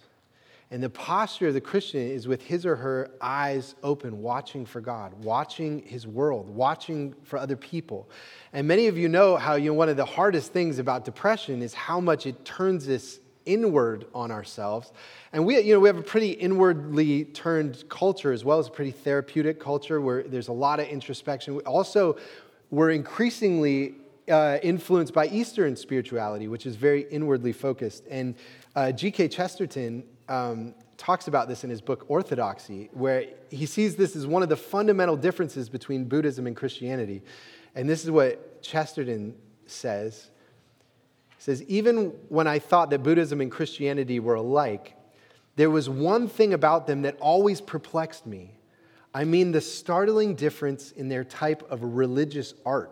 And 0.71 0.83
the 0.83 0.91
posture 0.91 1.49
of 1.49 1.55
the 1.55 1.61
Christian 1.61 2.01
is 2.01 2.27
with 2.27 2.43
his 2.43 2.67
or 2.67 2.75
her 2.75 3.11
eyes 3.21 3.77
open, 3.85 4.21
watching 4.21 4.67
for 4.67 4.81
God, 4.81 5.13
watching 5.23 5.83
his 5.83 6.09
world, 6.09 6.49
watching 6.49 7.15
for 7.23 7.39
other 7.39 7.55
people. 7.55 8.11
And 8.53 8.67
many 8.67 8.89
of 8.89 8.99
you 8.99 9.09
know 9.09 9.37
how 9.37 9.55
you 9.55 9.71
know, 9.71 9.75
one 9.75 9.89
of 9.89 9.97
the 9.97 10.05
hardest 10.05 10.53
things 10.53 10.81
about 10.81 11.05
depression 11.05 11.63
is 11.63 11.73
how 11.73 12.01
much 12.01 12.27
it 12.27 12.45
turns 12.45 12.89
us 12.89 13.21
inward 13.47 14.07
on 14.15 14.31
ourselves. 14.31 14.93
And 15.33 15.47
we, 15.47 15.59
you 15.61 15.75
know, 15.75 15.81
we 15.81 15.89
have 15.89 15.99
a 15.99 16.03
pretty 16.03 16.33
inwardly 16.33 17.25
turned 17.25 17.89
culture 17.89 18.33
as 18.33 18.45
well 18.45 18.59
as 18.59 18.69
a 18.69 18.71
pretty 18.71 18.91
therapeutic 18.91 19.59
culture 19.59 20.01
where 20.01 20.23
there's 20.23 20.49
a 20.49 20.53
lot 20.53 20.81
of 20.81 20.89
introspection. 20.89 21.55
We 21.55 21.63
Also, 21.63 22.17
we're 22.71 22.91
increasingly 22.91 23.95
uh, 24.29 24.59
influenced 24.63 25.15
by 25.15 25.29
Eastern 25.29 25.77
spirituality, 25.77 26.49
which 26.49 26.67
is 26.67 26.77
very 26.77 27.03
inwardly 27.11 27.53
focused. 27.53 28.05
And 28.11 28.35
uh, 28.75 28.93
G.K. 28.93 29.29
Chesterton 29.29 30.05
um, 30.29 30.75
talks 30.97 31.29
about 31.29 31.49
this 31.49 31.65
in 31.65 31.71
his 31.71 31.81
book 31.81 32.05
Orthodoxy, 32.09 32.89
where 32.93 33.27
he 33.51 33.67
sees 33.67 33.97
this 33.97 34.17
as 34.17 34.27
one 34.27 34.43
of 34.43 34.49
the 34.49 34.57
fundamental 34.57 35.17
differences 35.17 35.69
between 35.69 36.05
Buddhism 36.05 36.47
and 36.47 36.57
Christianity. 36.57 37.23
And 37.75 37.89
this 37.89 38.05
is 38.05 38.11
what 38.11 38.63
Chesterton 38.63 39.35
says. 39.67 40.31
Says, 41.47 41.63
Even 41.69 42.07
when 42.29 42.49
I 42.49 42.59
thought 42.59 42.91
that 42.91 43.05
Buddhism 43.05 43.41
and 43.41 43.53
Christianity 43.53 44.19
were 44.19 44.35
alike, 44.35 44.97
there 45.55 45.71
was 45.71 45.89
one 45.89 46.27
thing 46.27 46.53
about 46.53 46.89
them 46.89 47.03
that 47.03 47.17
always 47.21 47.61
perplexed 47.61 48.27
me. 48.27 48.59
I 49.15 49.23
mean, 49.23 49.53
the 49.53 49.61
startling 49.61 50.35
difference 50.35 50.91
in 50.91 51.09
their 51.09 51.23
type 51.23 51.63
of 51.71 51.85
religious 51.85 52.53
art. 52.67 52.91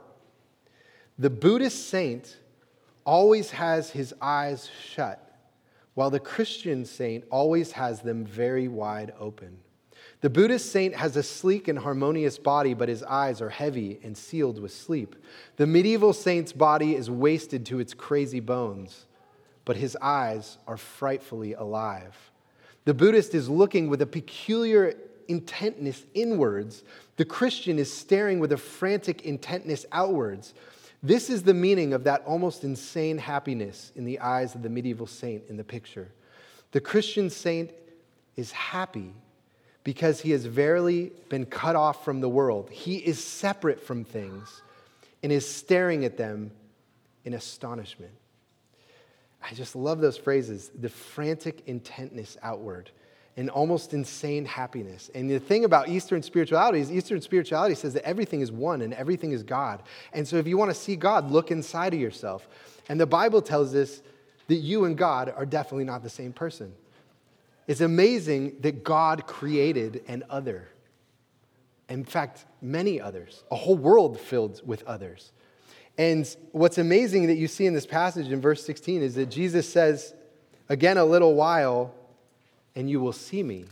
The 1.18 1.30
Buddhist 1.30 1.88
saint 1.88 2.38
always 3.04 3.50
has 3.50 3.90
his 3.90 4.14
eyes 4.22 4.70
shut, 4.88 5.36
while 5.94 6.10
the 6.10 6.20
Christian 6.20 6.84
saint 6.84 7.24
always 7.32 7.72
has 7.72 8.02
them 8.02 8.24
very 8.24 8.68
wide 8.68 9.14
open. 9.18 9.58
The 10.24 10.30
Buddhist 10.30 10.72
saint 10.72 10.94
has 10.94 11.18
a 11.18 11.22
sleek 11.22 11.68
and 11.68 11.78
harmonious 11.78 12.38
body, 12.38 12.72
but 12.72 12.88
his 12.88 13.02
eyes 13.02 13.42
are 13.42 13.50
heavy 13.50 14.00
and 14.02 14.16
sealed 14.16 14.58
with 14.58 14.72
sleep. 14.72 15.16
The 15.56 15.66
medieval 15.66 16.14
saint's 16.14 16.50
body 16.50 16.96
is 16.96 17.10
wasted 17.10 17.66
to 17.66 17.78
its 17.78 17.92
crazy 17.92 18.40
bones, 18.40 19.04
but 19.66 19.76
his 19.76 19.98
eyes 20.00 20.56
are 20.66 20.78
frightfully 20.78 21.52
alive. 21.52 22.16
The 22.86 22.94
Buddhist 22.94 23.34
is 23.34 23.50
looking 23.50 23.90
with 23.90 24.00
a 24.00 24.06
peculiar 24.06 24.94
intentness 25.28 26.06
inwards. 26.14 26.84
The 27.16 27.26
Christian 27.26 27.78
is 27.78 27.92
staring 27.92 28.38
with 28.38 28.52
a 28.52 28.56
frantic 28.56 29.26
intentness 29.26 29.84
outwards. 29.92 30.54
This 31.02 31.28
is 31.28 31.42
the 31.42 31.52
meaning 31.52 31.92
of 31.92 32.04
that 32.04 32.24
almost 32.24 32.64
insane 32.64 33.18
happiness 33.18 33.92
in 33.94 34.06
the 34.06 34.20
eyes 34.20 34.54
of 34.54 34.62
the 34.62 34.70
medieval 34.70 35.06
saint 35.06 35.42
in 35.50 35.58
the 35.58 35.64
picture. 35.64 36.12
The 36.72 36.80
Christian 36.80 37.28
saint 37.28 37.72
is 38.36 38.52
happy 38.52 39.12
because 39.84 40.22
he 40.22 40.30
has 40.30 40.46
verily 40.46 41.12
been 41.28 41.44
cut 41.44 41.76
off 41.76 42.04
from 42.04 42.20
the 42.20 42.28
world. 42.28 42.70
He 42.70 42.96
is 42.96 43.22
separate 43.22 43.80
from 43.80 44.02
things 44.04 44.62
and 45.22 45.30
is 45.30 45.48
staring 45.48 46.04
at 46.04 46.16
them 46.16 46.50
in 47.24 47.34
astonishment. 47.34 48.12
I 49.42 49.54
just 49.54 49.76
love 49.76 50.00
those 50.00 50.16
phrases 50.16 50.70
the 50.74 50.88
frantic 50.88 51.66
intentness 51.66 52.38
outward 52.42 52.90
and 53.36 53.50
almost 53.50 53.92
insane 53.92 54.44
happiness. 54.44 55.10
And 55.14 55.28
the 55.28 55.40
thing 55.40 55.64
about 55.64 55.88
Eastern 55.88 56.22
spirituality 56.22 56.80
is 56.80 56.90
Eastern 56.90 57.20
spirituality 57.20 57.74
says 57.74 57.92
that 57.94 58.06
everything 58.06 58.40
is 58.40 58.52
one 58.52 58.80
and 58.80 58.94
everything 58.94 59.32
is 59.32 59.42
God. 59.42 59.82
And 60.12 60.26
so 60.26 60.36
if 60.36 60.46
you 60.46 60.56
want 60.56 60.70
to 60.70 60.74
see 60.74 60.96
God, 60.96 61.30
look 61.30 61.50
inside 61.50 61.92
of 61.92 62.00
yourself. 62.00 62.46
And 62.88 62.98
the 62.98 63.06
Bible 63.06 63.42
tells 63.42 63.74
us 63.74 64.02
that 64.46 64.56
you 64.56 64.84
and 64.84 64.96
God 64.96 65.32
are 65.36 65.46
definitely 65.46 65.84
not 65.84 66.02
the 66.02 66.10
same 66.10 66.32
person. 66.32 66.72
It's 67.66 67.80
amazing 67.80 68.56
that 68.60 68.84
God 68.84 69.26
created 69.26 70.04
an 70.06 70.24
other. 70.28 70.68
In 71.88 72.04
fact, 72.04 72.44
many 72.60 73.00
others, 73.00 73.44
a 73.50 73.56
whole 73.56 73.76
world 73.76 74.18
filled 74.18 74.60
with 74.66 74.82
others. 74.84 75.32
And 75.96 76.26
what's 76.52 76.78
amazing 76.78 77.28
that 77.28 77.36
you 77.36 77.46
see 77.46 77.66
in 77.66 77.74
this 77.74 77.86
passage 77.86 78.30
in 78.30 78.40
verse 78.40 78.64
16 78.64 79.02
is 79.02 79.14
that 79.14 79.26
Jesus 79.26 79.70
says, 79.70 80.14
again, 80.68 80.96
a 80.96 81.04
little 81.04 81.34
while, 81.34 81.94
and 82.74 82.90
you 82.90 83.00
will 83.00 83.12
see 83.12 83.42
me. 83.42 83.66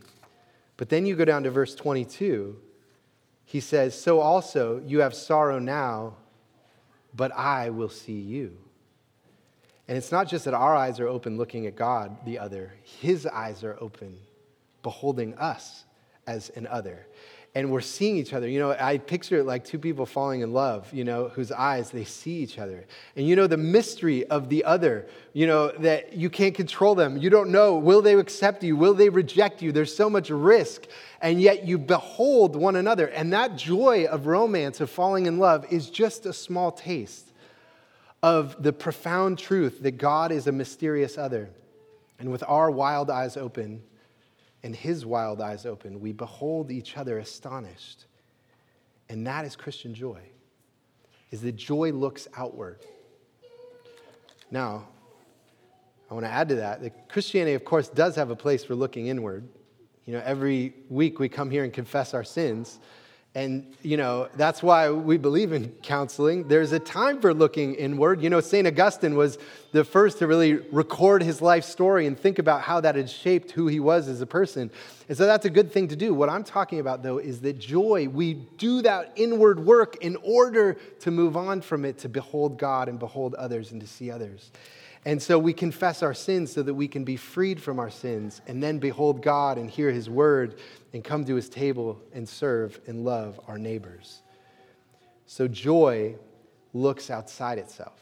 But 0.77 0.89
then 0.89 1.05
you 1.05 1.17
go 1.17 1.25
down 1.25 1.43
to 1.45 1.51
verse 1.51 1.75
22. 1.75 2.57
He 3.45 3.61
says, 3.61 4.01
So 4.01 4.21
also 4.21 4.83
you 4.87 5.01
have 5.01 5.15
sorrow 5.15 5.59
now, 5.59 6.15
but 7.15 7.33
I 7.33 7.71
will 7.71 7.89
see 7.89 8.21
you. 8.21 8.57
And 9.93 9.99
it's 9.99 10.11
not 10.11 10.27
just 10.27 10.47
that 10.47 10.55
our 10.55 10.75
eyes 10.75 11.01
are 11.01 11.07
open 11.07 11.37
looking 11.37 11.67
at 11.67 11.77
God, 11.77 12.17
the 12.25 12.39
other, 12.39 12.73
his 12.83 13.27
eyes 13.27 13.63
are 13.63 13.77
open, 13.79 14.17
beholding 14.83 15.35
us 15.35 15.85
as 16.27 16.49
an 16.49 16.67
other 16.69 17.07
and 17.55 17.71
we're 17.71 17.83
seeing 17.83 18.17
each 18.17 18.33
other. 18.33 18.49
You 18.49 18.59
know, 18.59 18.71
I 18.79 18.97
picture 18.97 19.39
it 19.39 19.45
like 19.45 19.65
two 19.65 19.79
people 19.79 20.07
falling 20.07 20.41
in 20.41 20.53
love, 20.53 20.91
you 20.93 21.05
know, 21.05 21.29
whose 21.29 21.53
eyes 21.53 21.91
they 21.91 22.05
see 22.05 22.37
each 22.37 22.59
other. 22.59 22.87
And 23.15 23.29
you 23.29 23.37
know, 23.37 23.47
the 23.47 23.59
mystery 23.59 24.25
of 24.27 24.49
the 24.49 24.65
other, 24.65 25.07
you 25.35 25.47
know, 25.47 25.69
that 25.81 26.15
you 26.15 26.31
can't 26.31 26.55
control 26.55 26.95
them. 26.95 27.19
You 27.19 27.29
don't 27.29 27.51
know, 27.51 27.77
will 27.77 28.01
they 28.01 28.15
accept 28.15 28.65
you? 28.65 28.75
Will 28.75 28.95
they 28.95 29.11
reject 29.11 29.61
you? 29.61 29.71
There's 29.71 29.95
so 29.95 30.09
much 30.09 30.31
risk. 30.31 30.87
And 31.21 31.43
yet 31.43 31.67
you 31.67 31.77
behold 31.77 32.57
one 32.57 32.77
another. 32.77 33.09
And 33.09 33.33
that 33.35 33.57
joy 33.57 34.07
of 34.07 34.27
romance, 34.27 34.81
of 34.81 34.89
falling 34.89 35.27
in 35.27 35.39
love, 35.39 35.71
is 35.71 35.91
just 35.91 36.25
a 36.25 36.33
small 36.33 36.73
taste 36.73 37.32
of 38.23 38.63
the 38.63 38.73
profound 38.73 39.39
truth 39.39 39.83
that 39.83 39.93
God 39.93 40.31
is 40.33 40.47
a 40.47 40.53
mysterious 40.53 41.19
other. 41.19 41.51
And 42.19 42.31
with 42.31 42.45
our 42.47 42.71
wild 42.71 43.11
eyes 43.11 43.37
open, 43.37 43.83
and 44.63 44.77
his 44.77 45.05
wild 45.05 45.41
eyes 45.41 45.67
open, 45.67 46.01
we 46.01 46.13
behold 46.13 46.71
each 46.71 46.97
other 46.97 47.19
astonished. 47.19 48.07
And 49.09 49.27
that 49.27 49.45
is 49.45 49.57
Christian 49.57 49.95
joy, 49.95 50.21
is 51.31 51.43
that 51.43 51.57
joy 51.57 51.91
looks 51.91 52.29
outward. 52.37 52.79
Now, 54.51 54.87
I 56.11 56.15
want 56.15 56.27
to 56.27 56.31
add 56.31 56.49
to 56.51 56.57
that 56.57 56.83
that 56.83 57.09
Christianity, 57.09 57.55
of 57.55 57.65
course, 57.65 57.89
does 57.89 58.17
have 58.17 58.31
a 58.31 58.37
place 58.37 58.63
for 58.63 58.75
looking 58.75 59.09
inward. 59.09 59.49
You 60.05 60.15
know, 60.15 60.23
every 60.25 60.75
week 60.89 61.19
we 61.19 61.29
come 61.29 61.51
here 61.51 61.65
and 61.65 61.73
confess 61.73 62.15
our 62.15 62.25
sins. 62.25 62.79
And, 63.35 63.75
you 63.81 63.97
know, 63.97 64.29
that's 64.37 64.63
why 64.63 64.91
we 64.91 65.17
believe 65.17 65.55
in 65.55 65.71
counseling. 65.83 66.49
There's 66.49 66.73
a 66.73 66.79
time 66.79 67.19
for 67.19 67.33
looking 67.33 67.75
inward. 67.77 68.23
You 68.23 68.29
know, 68.29 68.41
St. 68.41 68.67
Augustine 68.67 69.15
was 69.15 69.39
the 69.73 69.85
first 69.85 70.19
to 70.19 70.27
really 70.27 70.57
record 70.71 71.23
his 71.23 71.41
life 71.41 71.65
story 71.65 72.07
and 72.07 72.19
think 72.19 72.39
about 72.39 72.61
how 72.61 72.83
that 72.83 72.95
had 72.95 73.09
shaped 73.09 73.51
who 73.53 73.69
he 73.69 73.81
was 73.81 74.07
as 74.07 74.21
a 74.21 74.27
person. 74.27 74.71
And 75.09 75.17
so 75.17 75.25
that's 75.25 75.47
a 75.47 75.51
good 75.51 75.73
thing 75.73 75.89
to 75.89 75.97
do. 75.97 76.13
What 76.13 76.29
I'm 76.29 76.45
talking 76.45 76.79
about, 76.79 77.03
though, 77.03 77.17
is 77.17 77.41
that 77.41 77.59
joy, 77.59 78.07
we 78.07 78.35
do 78.35 78.83
that 78.83 79.13
inward 79.17 79.61
work 79.61 79.97
in 80.05 80.17
order 80.17 80.75
to 81.01 81.11
move 81.11 81.35
on 81.35 81.63
from 81.63 81.87
it 81.87 81.97
to 81.99 82.11
behold 82.11 82.59
God 82.59 82.91
and 82.91 82.99
behold 82.99 83.35
others 83.37 83.73
and 83.73 83.81
to 83.81 83.87
see 83.87 84.11
others. 84.11 84.51
And 85.05 85.21
so 85.21 85.39
we 85.39 85.53
confess 85.53 86.03
our 86.03 86.15
sins 86.15 86.53
so 86.53 86.63
that 86.63 86.75
we 86.75 86.87
can 86.87 87.03
be 87.03 87.17
freed 87.17 87.61
from 87.61 87.81
our 87.81 87.91
sins 87.91 88.41
and 88.47 88.63
then 88.63 88.79
behold 88.79 89.21
God 89.21 89.59
and 89.59 89.69
hear 89.69 89.91
his 89.91 90.09
word 90.09 90.61
and 90.93 91.03
come 91.03 91.25
to 91.25 91.35
his 91.35 91.49
table 91.49 92.01
and 92.13 92.29
serve 92.29 92.81
and 92.87 93.05
love 93.05 93.41
our 93.49 93.59
neighbors. 93.59 94.23
So 95.27 95.49
joy 95.49 96.15
looks 96.73 97.11
outside 97.11 97.59
itself. 97.59 97.99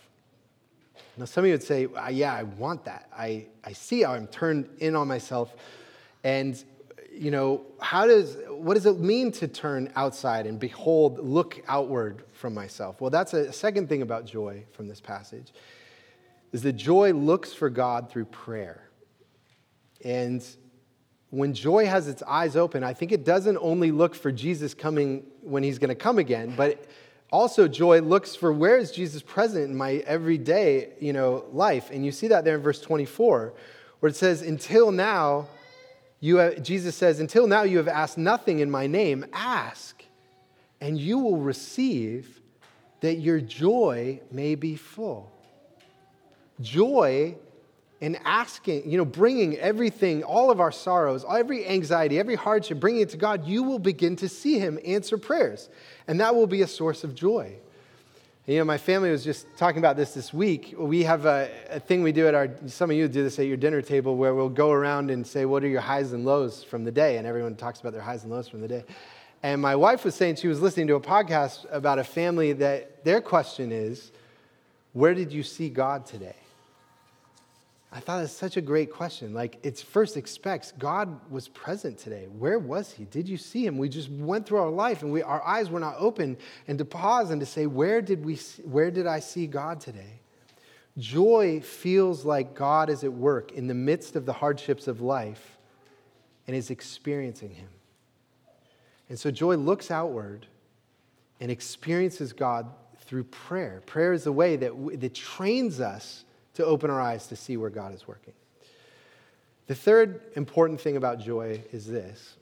Now, 1.17 1.25
some 1.25 1.45
of 1.45 1.49
you 1.49 1.55
would 1.55 1.63
say, 1.63 1.87
uh, 1.87 2.09
Yeah, 2.09 2.35
I 2.35 2.43
want 2.43 2.85
that. 2.85 3.09
I, 3.17 3.47
I 3.65 3.73
see 3.73 4.03
how 4.03 4.13
I'm 4.13 4.27
turned 4.27 4.69
in 4.79 4.95
on 4.95 5.09
myself. 5.09 5.55
And, 6.23 6.63
you 7.11 7.31
know, 7.31 7.65
how 7.81 8.07
does, 8.07 8.37
what 8.49 8.75
does 8.75 8.85
it 8.85 9.01
mean 9.01 9.33
to 9.33 9.49
turn 9.49 9.91
outside 9.97 10.47
and 10.47 10.61
behold, 10.61 11.19
look 11.19 11.63
outward 11.67 12.25
from 12.33 12.53
myself? 12.53 13.01
Well, 13.01 13.11
that's 13.11 13.33
a 13.33 13.53
second 13.53 13.89
thing 13.89 14.03
about 14.03 14.27
joy 14.27 14.65
from 14.73 14.87
this 14.87 15.01
passage 15.01 15.53
is 16.53 16.63
that 16.63 16.73
joy 16.73 17.13
looks 17.13 17.53
for 17.53 17.71
God 17.71 18.11
through 18.11 18.27
prayer. 18.27 18.89
And 20.05 20.45
when 21.31 21.55
joy 21.55 21.87
has 21.87 22.09
its 22.09 22.23
eyes 22.25 22.57
open, 22.57 22.83
I 22.83 22.93
think 22.93 23.13
it 23.13 23.25
doesn't 23.25 23.59
only 23.61 23.93
look 23.93 24.15
for 24.15 24.33
Jesus 24.33 24.75
coming 24.75 25.25
when 25.43 25.63
he's 25.63 25.79
going 25.79 25.91
to 25.91 25.95
come 25.95 26.19
again, 26.19 26.55
but 26.57 26.85
also 27.31 27.69
joy 27.69 28.01
looks 28.01 28.35
for 28.35 28.53
where 28.53 28.77
is 28.77 28.91
Jesus 28.91 29.23
present 29.23 29.71
in 29.71 29.77
my 29.77 30.03
everyday, 30.07 30.89
you 30.99 31.13
know, 31.13 31.45
life. 31.53 31.91
And 31.93 32.05
you 32.05 32.11
see 32.11 32.27
that 32.29 32.45
there 32.45 32.57
in 32.57 32.63
verse 32.63 32.81
24, 32.81 33.53
where 34.01 34.11
it 34.11 34.17
says, 34.17 34.43
"Until 34.43 34.91
now, 34.91 35.47
you 36.19 36.37
have, 36.39 36.63
Jesus 36.63 36.97
says, 36.97 37.21
until 37.21 37.47
now 37.47 37.63
you 37.63 37.77
have 37.77 37.89
asked 37.89 38.19
nothing 38.19 38.59
in 38.59 38.71
my 38.71 38.87
name. 38.89 39.25
Ask, 39.33 40.05
and 40.81 40.99
you 40.99 41.19
will 41.19 41.37
receive, 41.37 42.41
that 43.01 43.17
your 43.17 43.41
joy 43.41 44.21
may 44.33 44.57
be 44.57 44.75
full." 44.75 45.31
Joy 46.61 47.37
in 48.01 48.17
asking, 48.25 48.91
you 48.91 48.97
know, 48.97 49.05
bringing 49.05 49.57
everything, 49.59 50.23
all 50.23 50.51
of 50.51 50.59
our 50.59 50.73
sorrows, 50.73 51.25
every 51.31 51.67
anxiety, 51.67 52.19
every 52.19 52.35
hardship, 52.35 52.81
bringing 52.81 53.03
it 53.03 53.11
to 53.11 53.19
God, 53.19 53.47
you 53.47 53.63
will 53.63 53.79
begin 53.79 54.17
to 54.17 54.29
see 54.29 54.59
Him 54.59 54.79
answer 54.85 55.19
prayers. 55.19 55.69
And 56.09 56.19
that 56.21 56.35
will 56.35 56.47
be 56.47 56.63
a 56.63 56.67
source 56.67 57.05
of 57.05 57.15
joy. 57.15 57.57
You 58.47 58.59
know, 58.59 58.65
my 58.65 58.79
family 58.79 59.11
was 59.11 59.23
just 59.23 59.47
talking 59.59 59.79
about 59.79 59.97
this 59.97 60.15
this 60.15 60.33
week. 60.33 60.75
We 60.77 61.05
have 61.05 61.27
a, 61.27 61.51
a, 61.69 61.79
thing 61.79 62.03
we 62.03 62.11
do 62.11 62.27
at 62.27 62.35
our, 62.35 62.49
some 62.67 62.91
of 62.91 62.97
you 62.97 63.07
do 63.07 63.23
this 63.23 63.39
at 63.39 63.47
your 63.47 63.59
dinner 63.59 63.83
table 63.83 64.17
where 64.17 64.35
we'll 64.35 64.49
go 64.49 64.73
around 64.73 65.11
and 65.11 65.27
say, 65.27 65.45
What 65.45 65.63
are 65.63 65.69
your 65.69 65.83
highs 65.83 66.13
and 66.13 66.25
lows 66.25 66.65
from 66.65 66.85
the 66.85 66.91
day? 66.91 67.19
And 67.19 67.27
everyone 67.27 67.55
talks 67.55 67.81
about 67.81 67.93
their 67.93 68.03
highs 68.03 68.25
and 68.25 68.33
lows 68.33 68.49
from 68.49 68.63
the 68.63 68.67
day. 68.67 68.85
And 69.43 69.61
my 69.61 69.77
wife 69.77 70.05
was 70.05 70.15
saying 70.15 70.37
she 70.37 70.49
was 70.49 70.61
listening 70.61 70.87
to 70.89 70.95
a 70.95 71.01
podcast 71.01 71.67
about 71.71 71.99
a 71.99 72.05
family 72.05 72.55
that 72.55 73.05
their 73.05 73.21
question 73.21 73.71
is, 73.73 74.11
Where 74.95 75.15
did 75.15 75.33
you 75.33 75.43
see 75.43 75.69
God 75.69 76.07
today? 76.07 76.35
I 77.93 77.99
thought 77.99 78.23
it's 78.23 78.33
such 78.33 78.57
a 78.57 78.61
great 78.61 78.93
question. 78.93 79.35
Like, 79.35 79.59
it 79.65 79.81
first 79.81 80.17
expects 80.17 80.73
God 80.79 81.29
was 81.29 81.49
present 81.49 81.99
today. 81.99 82.29
Where 82.39 82.59
was 82.59 82.93
he? 82.93 83.05
Did 83.05 83.29
you 83.29 83.37
see 83.37 83.67
him? 83.67 83.79
We 83.79 83.89
just 83.89 84.09
went 84.09 84.47
through 84.47 84.59
our 84.59 84.71
life 84.71 85.03
and 85.03 85.13
we, 85.13 85.23
our 85.23 85.45
eyes 85.45 85.71
were 85.71 85.81
not 85.81 85.97
open. 85.99 86.37
And 86.69 86.79
to 86.79 86.85
pause 86.85 87.31
and 87.31 87.41
to 87.41 87.47
say, 87.47 87.67
where 87.67 88.01
did, 88.01 88.25
we, 88.25 88.37
where 88.63 88.93
did 88.93 89.09
I 89.09 89.19
see 89.19 89.49
God 89.49 89.81
today? 89.81 90.21
Joy 90.99 91.61
feels 91.63 92.25
like 92.25 92.55
God 92.55 92.91
is 92.91 93.03
at 93.03 93.13
work 93.13 93.53
in 93.53 93.67
the 93.67 93.75
midst 93.75 94.15
of 94.15 94.25
the 94.25 94.35
hardships 94.35 94.87
of 94.87 95.01
life 95.01 95.59
and 96.47 96.55
is 96.55 96.71
experiencing 96.71 97.55
him. 97.55 97.69
And 99.09 99.19
so 99.19 99.33
joy 99.33 99.57
looks 99.57 99.91
outward 99.91 100.47
and 101.41 101.51
experiences 101.51 102.33
God 102.33 102.71
through 103.01 103.25
prayer. 103.25 103.83
Prayer 103.87 104.13
is 104.13 104.25
the 104.25 104.33
way 104.33 104.55
that, 104.57 105.01
that 105.01 105.15
trains 105.15 105.81
us 105.81 106.25
to 106.55 106.65
open 106.65 106.91
our 106.91 107.01
eyes 107.01 107.27
to 107.29 107.37
see 107.37 107.57
where 107.57 107.71
God 107.71 107.95
is 107.95 108.07
working. 108.07 108.35
The 109.67 109.75
third 109.75 110.23
important 110.35 110.81
thing 110.81 110.97
about 110.97 111.21
joy 111.21 111.63
is 111.73 111.87
this 111.87 112.37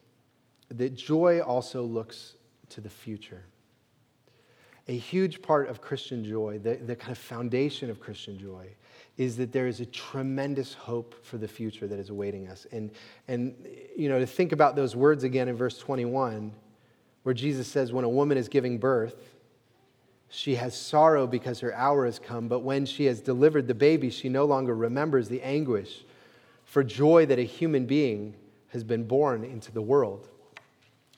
that 0.69 0.95
joy 0.95 1.41
also 1.41 1.83
looks 1.83 2.35
to 2.69 2.81
the 2.81 2.89
future. 2.89 3.43
A 4.87 4.97
huge 4.97 5.41
part 5.41 5.69
of 5.69 5.81
Christian 5.81 6.23
joy, 6.23 6.59
the, 6.59 6.75
the 6.75 6.95
kind 6.95 7.11
of 7.11 7.17
foundation 7.17 7.89
of 7.89 7.99
Christian 7.99 8.39
joy, 8.39 8.67
is 9.17 9.37
that 9.37 9.51
there 9.51 9.67
is 9.67 9.79
a 9.79 9.85
tremendous 9.85 10.73
hope 10.73 11.23
for 11.23 11.37
the 11.37 11.47
future 11.47 11.87
that 11.87 11.99
is 11.99 12.09
awaiting 12.09 12.47
us. 12.47 12.65
And, 12.71 12.89
and 13.27 13.55
you 13.95 14.09
know, 14.09 14.19
to 14.19 14.25
think 14.25 14.51
about 14.51 14.75
those 14.75 14.95
words 14.95 15.23
again 15.23 15.47
in 15.47 15.55
verse 15.55 15.77
21, 15.77 16.51
where 17.23 17.35
Jesus 17.35 17.67
says, 17.67 17.91
When 17.91 18.05
a 18.05 18.09
woman 18.09 18.37
is 18.37 18.47
giving 18.47 18.77
birth, 18.77 19.15
she 20.29 20.55
has 20.55 20.75
sorrow 20.77 21.25
because 21.25 21.59
her 21.59 21.73
hour 21.73 22.05
has 22.05 22.19
come, 22.19 22.47
but 22.47 22.59
when 22.59 22.85
she 22.85 23.05
has 23.05 23.19
delivered 23.19 23.67
the 23.67 23.73
baby, 23.73 24.09
she 24.09 24.29
no 24.29 24.45
longer 24.45 24.75
remembers 24.75 25.27
the 25.27 25.41
anguish 25.41 26.05
for 26.63 26.83
joy 26.83 27.25
that 27.25 27.39
a 27.39 27.43
human 27.43 27.85
being 27.87 28.35
has 28.67 28.83
been 28.83 29.03
born 29.03 29.43
into 29.43 29.71
the 29.71 29.81
world. 29.81 30.29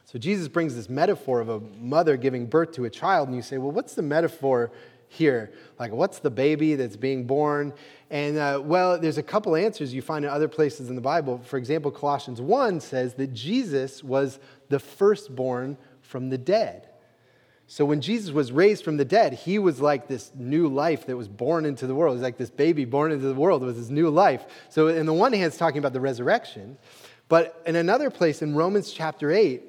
So 0.05 0.17
Jesus 0.17 0.47
brings 0.47 0.75
this 0.75 0.89
metaphor 0.89 1.41
of 1.41 1.49
a 1.49 1.59
mother 1.77 2.15
giving 2.15 2.45
birth 2.45 2.71
to 2.73 2.85
a 2.85 2.89
child, 2.89 3.27
and 3.27 3.35
you 3.35 3.41
say, 3.41 3.57
well, 3.57 3.71
what's 3.71 3.95
the 3.95 4.01
metaphor 4.01 4.71
here? 5.09 5.51
Like, 5.77 5.91
what's 5.91 6.19
the 6.19 6.31
baby 6.31 6.75
that's 6.75 6.95
being 6.95 7.25
born? 7.25 7.73
And 8.09 8.37
uh, 8.37 8.61
well, 8.63 8.97
there's 8.97 9.17
a 9.17 9.23
couple 9.23 9.57
answers 9.57 9.93
you 9.93 10.01
find 10.01 10.23
in 10.23 10.31
other 10.31 10.47
places 10.47 10.89
in 10.89 10.95
the 10.95 11.01
Bible. 11.01 11.41
For 11.43 11.57
example, 11.57 11.91
Colossians 11.91 12.39
1 12.39 12.79
says 12.79 13.13
that 13.15 13.33
Jesus 13.33 14.03
was 14.03 14.39
the 14.69 14.79
firstborn 14.79 15.77
from 16.01 16.29
the 16.29 16.37
dead. 16.37 16.87
So 17.71 17.85
when 17.85 18.01
Jesus 18.01 18.31
was 18.31 18.51
raised 18.51 18.83
from 18.83 18.97
the 18.97 19.05
dead, 19.05 19.31
he 19.31 19.57
was 19.57 19.79
like 19.79 20.09
this 20.09 20.29
new 20.35 20.67
life 20.67 21.05
that 21.05 21.15
was 21.15 21.29
born 21.29 21.65
into 21.65 21.87
the 21.87 21.95
world. 21.95 22.17
He's 22.17 22.21
like 22.21 22.35
this 22.35 22.49
baby 22.49 22.83
born 22.83 23.13
into 23.13 23.25
the 23.25 23.33
world 23.33 23.63
with 23.63 23.77
his 23.77 23.89
new 23.89 24.09
life. 24.09 24.43
So, 24.67 24.89
in 24.89 25.05
the 25.05 25.13
one 25.13 25.31
hand, 25.31 25.45
it's 25.45 25.55
talking 25.55 25.77
about 25.77 25.93
the 25.93 26.01
resurrection. 26.01 26.77
But 27.29 27.63
in 27.65 27.77
another 27.77 28.09
place, 28.09 28.41
in 28.41 28.55
Romans 28.55 28.91
chapter 28.91 29.31
8, 29.31 29.63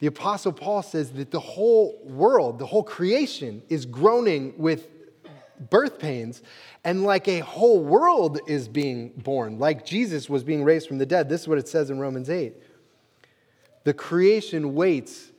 the 0.00 0.08
Apostle 0.08 0.50
Paul 0.50 0.82
says 0.82 1.12
that 1.12 1.30
the 1.30 1.38
whole 1.38 2.00
world, 2.02 2.58
the 2.58 2.66
whole 2.66 2.82
creation, 2.82 3.62
is 3.68 3.86
groaning 3.86 4.54
with 4.56 4.88
birth 5.70 6.00
pains, 6.00 6.42
and 6.82 7.04
like 7.04 7.28
a 7.28 7.38
whole 7.38 7.80
world 7.80 8.40
is 8.48 8.66
being 8.66 9.10
born, 9.10 9.60
like 9.60 9.86
Jesus 9.86 10.28
was 10.28 10.42
being 10.42 10.64
raised 10.64 10.88
from 10.88 10.98
the 10.98 11.06
dead. 11.06 11.28
This 11.28 11.42
is 11.42 11.48
what 11.48 11.58
it 11.58 11.68
says 11.68 11.90
in 11.90 12.00
Romans 12.00 12.28
8. 12.28 12.54
The 13.84 13.94
creation 13.94 14.74
waits 14.74 15.30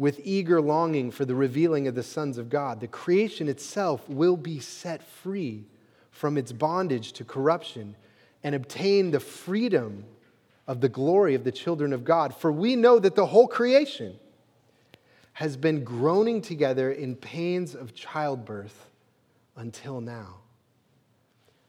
with 0.00 0.18
eager 0.24 0.62
longing 0.62 1.10
for 1.10 1.26
the 1.26 1.34
revealing 1.34 1.86
of 1.86 1.94
the 1.94 2.02
sons 2.02 2.38
of 2.38 2.48
God. 2.48 2.80
The 2.80 2.86
creation 2.86 3.50
itself 3.50 4.08
will 4.08 4.34
be 4.34 4.58
set 4.58 5.02
free 5.02 5.66
from 6.10 6.38
its 6.38 6.52
bondage 6.52 7.12
to 7.12 7.22
corruption 7.22 7.94
and 8.42 8.54
obtain 8.54 9.10
the 9.10 9.20
freedom 9.20 10.04
of 10.66 10.80
the 10.80 10.88
glory 10.88 11.34
of 11.34 11.44
the 11.44 11.52
children 11.52 11.92
of 11.92 12.02
God. 12.02 12.34
For 12.34 12.50
we 12.50 12.76
know 12.76 12.98
that 12.98 13.14
the 13.14 13.26
whole 13.26 13.46
creation 13.46 14.18
has 15.34 15.58
been 15.58 15.84
groaning 15.84 16.40
together 16.40 16.92
in 16.92 17.14
pains 17.14 17.74
of 17.74 17.94
childbirth 17.94 18.86
until 19.56 20.00
now. 20.00 20.36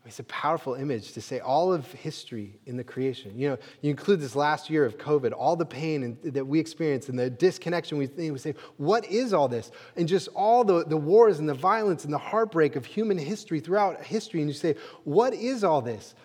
It's 0.03 0.19
a 0.19 0.23
powerful 0.23 0.73
image 0.73 1.11
to 1.13 1.21
say 1.21 1.39
all 1.39 1.71
of 1.71 1.91
history 1.91 2.59
in 2.65 2.75
the 2.75 2.83
creation. 2.83 3.37
You 3.37 3.49
know, 3.49 3.57
you 3.81 3.91
include 3.91 4.19
this 4.19 4.35
last 4.35 4.67
year 4.67 4.83
of 4.83 4.97
COVID, 4.97 5.31
all 5.31 5.55
the 5.55 5.65
pain 5.65 6.17
that 6.23 6.43
we 6.43 6.59
experienced 6.59 7.09
and 7.09 7.19
the 7.19 7.29
disconnection 7.29 7.99
we, 7.99 8.07
we 8.31 8.37
say, 8.39 8.55
what 8.77 9.05
is 9.05 9.31
all 9.31 9.47
this? 9.47 9.69
And 9.95 10.07
just 10.07 10.27
all 10.29 10.63
the, 10.63 10.83
the 10.85 10.97
wars 10.97 11.37
and 11.37 11.47
the 11.47 11.53
violence 11.53 12.03
and 12.03 12.11
the 12.11 12.17
heartbreak 12.17 12.75
of 12.75 12.83
human 12.83 13.17
history 13.17 13.59
throughout 13.59 14.03
history. 14.03 14.41
And 14.41 14.49
you 14.49 14.55
say, 14.55 14.75
what 15.03 15.35
is 15.35 15.63
all 15.63 15.81
this? 15.81 16.15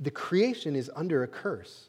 The 0.00 0.10
creation 0.10 0.76
is 0.76 0.88
under 0.94 1.24
a 1.24 1.28
curse. 1.28 1.88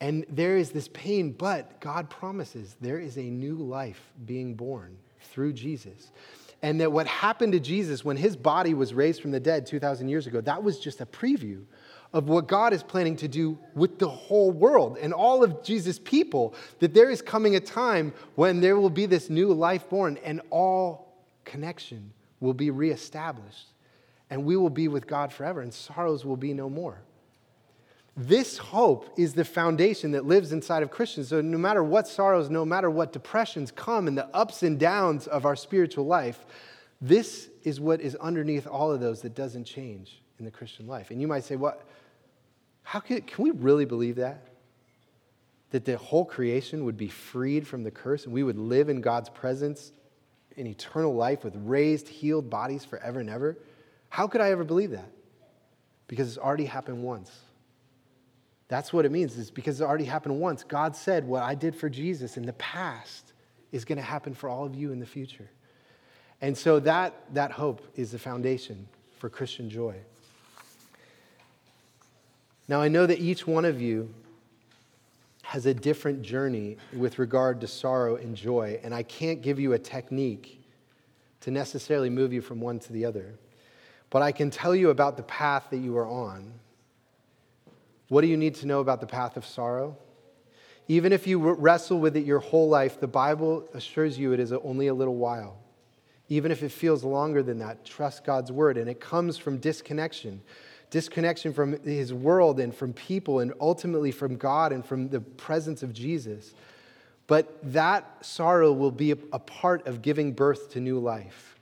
And 0.00 0.24
there 0.28 0.56
is 0.56 0.70
this 0.70 0.88
pain, 0.88 1.32
but 1.32 1.80
God 1.80 2.08
promises 2.10 2.76
there 2.80 2.98
is 2.98 3.18
a 3.18 3.22
new 3.22 3.56
life 3.56 4.00
being 4.24 4.54
born 4.54 4.96
through 5.20 5.52
Jesus. 5.52 6.10
And 6.62 6.80
that 6.80 6.92
what 6.92 7.08
happened 7.08 7.52
to 7.54 7.60
Jesus 7.60 8.04
when 8.04 8.16
his 8.16 8.36
body 8.36 8.72
was 8.72 8.94
raised 8.94 9.20
from 9.20 9.32
the 9.32 9.40
dead 9.40 9.66
2,000 9.66 10.08
years 10.08 10.28
ago, 10.28 10.40
that 10.42 10.62
was 10.62 10.78
just 10.78 11.00
a 11.00 11.06
preview 11.06 11.64
of 12.12 12.28
what 12.28 12.46
God 12.46 12.72
is 12.72 12.82
planning 12.82 13.16
to 13.16 13.28
do 13.28 13.58
with 13.74 13.98
the 13.98 14.08
whole 14.08 14.52
world 14.52 14.98
and 15.00 15.12
all 15.12 15.42
of 15.42 15.64
Jesus' 15.64 15.98
people. 15.98 16.54
That 16.78 16.94
there 16.94 17.10
is 17.10 17.20
coming 17.20 17.56
a 17.56 17.60
time 17.60 18.12
when 18.36 18.60
there 18.60 18.76
will 18.76 18.90
be 18.90 19.06
this 19.06 19.28
new 19.28 19.52
life 19.52 19.88
born 19.88 20.18
and 20.22 20.40
all 20.50 21.16
connection 21.44 22.12
will 22.38 22.54
be 22.54 22.70
reestablished. 22.70 23.68
And 24.30 24.44
we 24.44 24.56
will 24.56 24.70
be 24.70 24.88
with 24.88 25.06
God 25.06 25.32
forever, 25.32 25.60
and 25.60 25.74
sorrows 25.74 26.24
will 26.24 26.38
be 26.38 26.54
no 26.54 26.70
more. 26.70 27.02
This 28.16 28.58
hope 28.58 29.08
is 29.16 29.32
the 29.32 29.44
foundation 29.44 30.10
that 30.12 30.26
lives 30.26 30.52
inside 30.52 30.82
of 30.82 30.90
Christians. 30.90 31.28
So, 31.28 31.40
no 31.40 31.56
matter 31.56 31.82
what 31.82 32.06
sorrows, 32.06 32.50
no 32.50 32.64
matter 32.64 32.90
what 32.90 33.12
depressions 33.12 33.70
come 33.70 34.06
and 34.06 34.18
the 34.18 34.26
ups 34.36 34.62
and 34.62 34.78
downs 34.78 35.26
of 35.26 35.46
our 35.46 35.56
spiritual 35.56 36.04
life, 36.04 36.44
this 37.00 37.48
is 37.62 37.80
what 37.80 38.00
is 38.00 38.14
underneath 38.16 38.66
all 38.66 38.92
of 38.92 39.00
those 39.00 39.22
that 39.22 39.34
doesn't 39.34 39.64
change 39.64 40.22
in 40.38 40.44
the 40.44 40.50
Christian 40.50 40.86
life. 40.86 41.10
And 41.10 41.20
you 41.20 41.26
might 41.26 41.44
say, 41.44 41.56
what? 41.56 41.88
How 42.82 43.00
can, 43.00 43.22
can 43.22 43.44
we 43.44 43.50
really 43.50 43.86
believe 43.86 44.16
that? 44.16 44.48
That 45.70 45.86
the 45.86 45.96
whole 45.96 46.24
creation 46.24 46.84
would 46.84 46.98
be 46.98 47.08
freed 47.08 47.66
from 47.66 47.82
the 47.82 47.90
curse 47.90 48.24
and 48.24 48.34
we 48.34 48.42
would 48.42 48.58
live 48.58 48.90
in 48.90 49.00
God's 49.00 49.30
presence 49.30 49.92
in 50.56 50.66
eternal 50.66 51.14
life 51.14 51.44
with 51.44 51.56
raised, 51.56 52.08
healed 52.08 52.50
bodies 52.50 52.84
forever 52.84 53.20
and 53.20 53.30
ever? 53.30 53.56
How 54.10 54.26
could 54.26 54.42
I 54.42 54.50
ever 54.50 54.64
believe 54.64 54.90
that? 54.90 55.10
Because 56.08 56.28
it's 56.28 56.38
already 56.38 56.66
happened 56.66 57.02
once. 57.02 57.30
That's 58.72 58.90
what 58.90 59.04
it 59.04 59.12
means. 59.12 59.36
is 59.36 59.50
because 59.50 59.82
it 59.82 59.84
already 59.84 60.06
happened 60.06 60.40
once. 60.40 60.64
God 60.64 60.96
said, 60.96 61.28
What 61.28 61.42
I 61.42 61.54
did 61.54 61.76
for 61.76 61.90
Jesus 61.90 62.38
in 62.38 62.46
the 62.46 62.54
past 62.54 63.34
is 63.70 63.84
going 63.84 63.98
to 63.98 64.02
happen 64.02 64.32
for 64.32 64.48
all 64.48 64.64
of 64.64 64.74
you 64.74 64.92
in 64.92 64.98
the 64.98 65.04
future. 65.04 65.50
And 66.40 66.56
so 66.56 66.80
that, 66.80 67.12
that 67.34 67.52
hope 67.52 67.86
is 67.96 68.12
the 68.12 68.18
foundation 68.18 68.88
for 69.18 69.28
Christian 69.28 69.68
joy. 69.68 69.96
Now, 72.66 72.80
I 72.80 72.88
know 72.88 73.04
that 73.04 73.18
each 73.18 73.46
one 73.46 73.66
of 73.66 73.78
you 73.82 74.08
has 75.42 75.66
a 75.66 75.74
different 75.74 76.22
journey 76.22 76.78
with 76.96 77.18
regard 77.18 77.60
to 77.60 77.66
sorrow 77.66 78.16
and 78.16 78.34
joy, 78.34 78.80
and 78.82 78.94
I 78.94 79.02
can't 79.02 79.42
give 79.42 79.60
you 79.60 79.74
a 79.74 79.78
technique 79.78 80.64
to 81.42 81.50
necessarily 81.50 82.08
move 82.08 82.32
you 82.32 82.40
from 82.40 82.58
one 82.58 82.78
to 82.78 82.92
the 82.94 83.04
other. 83.04 83.34
But 84.08 84.22
I 84.22 84.32
can 84.32 84.48
tell 84.48 84.74
you 84.74 84.88
about 84.88 85.18
the 85.18 85.24
path 85.24 85.66
that 85.68 85.76
you 85.76 85.94
are 85.98 86.08
on 86.08 86.54
what 88.12 88.20
do 88.20 88.26
you 88.26 88.36
need 88.36 88.56
to 88.56 88.66
know 88.66 88.80
about 88.80 89.00
the 89.00 89.06
path 89.06 89.38
of 89.38 89.46
sorrow? 89.46 89.96
Even 90.86 91.14
if 91.14 91.26
you 91.26 91.38
wrestle 91.38 91.98
with 91.98 92.14
it 92.14 92.26
your 92.26 92.40
whole 92.40 92.68
life, 92.68 93.00
the 93.00 93.06
Bible 93.06 93.66
assures 93.72 94.18
you 94.18 94.34
it 94.34 94.38
is 94.38 94.52
only 94.52 94.88
a 94.88 94.92
little 94.92 95.16
while. 95.16 95.58
Even 96.28 96.52
if 96.52 96.62
it 96.62 96.68
feels 96.68 97.04
longer 97.04 97.42
than 97.42 97.60
that, 97.60 97.86
trust 97.86 98.22
God's 98.22 98.52
word. 98.52 98.76
And 98.76 98.86
it 98.90 99.00
comes 99.00 99.38
from 99.38 99.56
disconnection 99.56 100.42
disconnection 100.90 101.54
from 101.54 101.82
his 101.84 102.12
world 102.12 102.60
and 102.60 102.74
from 102.74 102.92
people, 102.92 103.38
and 103.38 103.54
ultimately 103.62 104.12
from 104.12 104.36
God 104.36 104.72
and 104.74 104.84
from 104.84 105.08
the 105.08 105.22
presence 105.22 105.82
of 105.82 105.94
Jesus. 105.94 106.52
But 107.26 107.58
that 107.72 108.18
sorrow 108.20 108.74
will 108.74 108.90
be 108.90 109.12
a 109.12 109.38
part 109.38 109.86
of 109.86 110.02
giving 110.02 110.32
birth 110.32 110.68
to 110.72 110.80
new 110.80 110.98
life. 110.98 111.58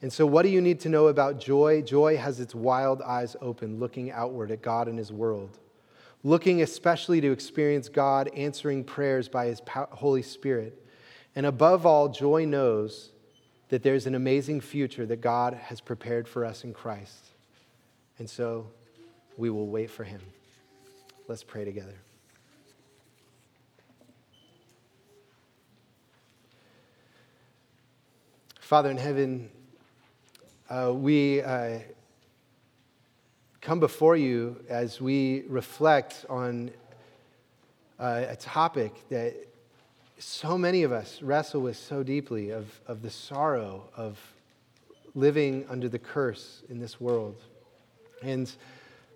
And 0.00 0.10
so, 0.10 0.24
what 0.24 0.40
do 0.40 0.48
you 0.48 0.62
need 0.62 0.80
to 0.80 0.88
know 0.88 1.08
about 1.08 1.38
joy? 1.38 1.82
Joy 1.82 2.16
has 2.16 2.40
its 2.40 2.54
wild 2.54 3.02
eyes 3.02 3.36
open, 3.42 3.78
looking 3.78 4.10
outward 4.10 4.50
at 4.50 4.62
God 4.62 4.88
and 4.88 4.96
his 4.96 5.12
world 5.12 5.58
looking 6.22 6.62
especially 6.62 7.20
to 7.20 7.30
experience 7.30 7.88
God 7.88 8.28
answering 8.34 8.84
prayers 8.84 9.28
by 9.28 9.46
His 9.46 9.60
Holy 9.92 10.22
Spirit. 10.22 10.82
And 11.34 11.46
above 11.46 11.86
all, 11.86 12.08
joy 12.08 12.44
knows 12.44 13.10
that 13.68 13.82
there's 13.82 14.06
an 14.06 14.14
amazing 14.14 14.60
future 14.60 15.06
that 15.06 15.20
God 15.20 15.54
has 15.54 15.80
prepared 15.80 16.26
for 16.28 16.44
us 16.44 16.64
in 16.64 16.72
Christ. 16.72 17.30
And 18.18 18.28
so 18.28 18.68
we 19.36 19.50
will 19.50 19.66
wait 19.66 19.90
for 19.90 20.04
Him. 20.04 20.20
Let's 21.28 21.42
pray 21.42 21.64
together. 21.64 21.94
Father 28.60 28.90
in 28.90 28.96
heaven, 28.96 29.48
uh, 30.68 30.92
we 30.92 31.40
uh, 31.40 31.78
come 33.66 33.80
before 33.80 34.14
you 34.16 34.56
as 34.68 35.00
we 35.00 35.42
reflect 35.48 36.24
on 36.30 36.70
uh, 37.98 38.22
a 38.28 38.36
topic 38.36 38.92
that 39.08 39.34
so 40.20 40.56
many 40.56 40.84
of 40.84 40.92
us 40.92 41.20
wrestle 41.20 41.60
with 41.60 41.76
so 41.76 42.04
deeply 42.04 42.50
of, 42.50 42.80
of 42.86 43.02
the 43.02 43.10
sorrow 43.10 43.82
of 43.96 44.20
living 45.16 45.66
under 45.68 45.88
the 45.88 45.98
curse 45.98 46.62
in 46.68 46.78
this 46.78 47.00
world. 47.00 47.42
And 48.22 48.48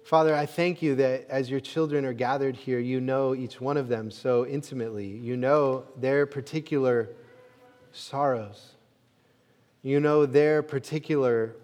Father, 0.05 0.35
I 0.35 0.47
thank 0.47 0.83
you 0.83 0.97
that 0.97 1.29
as 1.31 1.49
your 1.49 1.61
children 1.61 2.05
are 2.05 2.13
gathered 2.13 2.57
here, 2.57 2.81
you 2.81 3.01
know 3.01 3.37
each 3.37 3.61
one 3.61 3.77
of 3.77 3.87
them 3.87 4.11
so 4.11 4.45
intimately. 4.45 5.07
You 5.07 5.37
know 5.37 5.85
their 5.97 6.27
particular 6.27 7.09
sorrows. 7.93 8.73
You 9.85 10.01
know 10.01 10.27
their 10.27 10.65
particular 10.65 11.55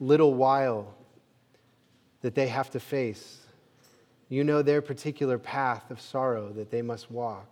little 0.00 0.34
while 0.34 0.94
that 2.24 2.34
they 2.34 2.48
have 2.48 2.70
to 2.70 2.80
face. 2.80 3.40
You 4.30 4.44
know 4.44 4.62
their 4.62 4.80
particular 4.80 5.36
path 5.36 5.90
of 5.90 6.00
sorrow 6.00 6.48
that 6.52 6.70
they 6.70 6.80
must 6.80 7.10
walk. 7.10 7.46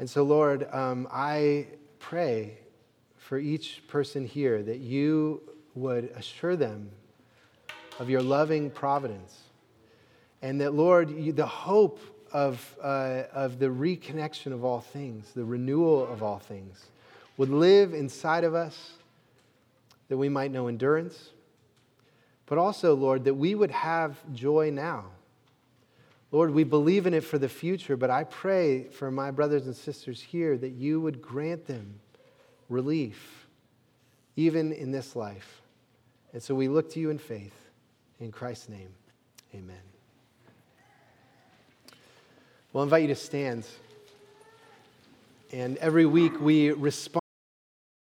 And 0.00 0.10
so, 0.10 0.24
Lord, 0.24 0.66
um, 0.72 1.06
I 1.12 1.68
pray 2.00 2.58
for 3.16 3.38
each 3.38 3.86
person 3.86 4.26
here 4.26 4.64
that 4.64 4.78
you 4.78 5.42
would 5.76 6.06
assure 6.16 6.56
them 6.56 6.90
of 8.00 8.10
your 8.10 8.20
loving 8.20 8.68
providence. 8.68 9.42
And 10.42 10.60
that, 10.60 10.74
Lord, 10.74 11.08
you, 11.08 11.32
the 11.32 11.46
hope 11.46 12.00
of, 12.32 12.74
uh, 12.82 13.22
of 13.32 13.60
the 13.60 13.66
reconnection 13.66 14.52
of 14.52 14.64
all 14.64 14.80
things, 14.80 15.30
the 15.36 15.44
renewal 15.44 16.04
of 16.12 16.24
all 16.24 16.40
things, 16.40 16.86
would 17.36 17.50
live 17.50 17.94
inside 17.94 18.42
of 18.42 18.56
us 18.56 18.94
that 20.08 20.16
we 20.16 20.28
might 20.28 20.50
know 20.50 20.66
endurance, 20.66 21.30
but 22.46 22.58
also, 22.58 22.94
Lord, 22.94 23.24
that 23.24 23.34
we 23.34 23.54
would 23.54 23.70
have 23.70 24.16
joy 24.32 24.70
now. 24.70 25.06
Lord, 26.30 26.50
we 26.50 26.64
believe 26.64 27.06
in 27.06 27.14
it 27.14 27.22
for 27.22 27.38
the 27.38 27.48
future, 27.48 27.96
but 27.96 28.10
I 28.10 28.24
pray 28.24 28.84
for 28.84 29.10
my 29.10 29.30
brothers 29.30 29.66
and 29.66 29.76
sisters 29.76 30.20
here 30.20 30.58
that 30.58 30.70
you 30.70 31.00
would 31.00 31.22
grant 31.22 31.66
them 31.66 32.00
relief, 32.68 33.46
even 34.36 34.72
in 34.72 34.90
this 34.90 35.14
life. 35.14 35.62
And 36.32 36.42
so 36.42 36.54
we 36.54 36.68
look 36.68 36.90
to 36.94 37.00
you 37.00 37.10
in 37.10 37.18
faith. 37.18 37.54
In 38.20 38.32
Christ's 38.32 38.68
name, 38.68 38.88
amen. 39.54 39.76
Well, 42.72 42.82
invite 42.82 43.02
you 43.02 43.08
to 43.08 43.14
stand. 43.14 43.64
And 45.52 45.76
every 45.78 46.06
week 46.06 46.40
we 46.40 46.72
respond. 46.72 47.23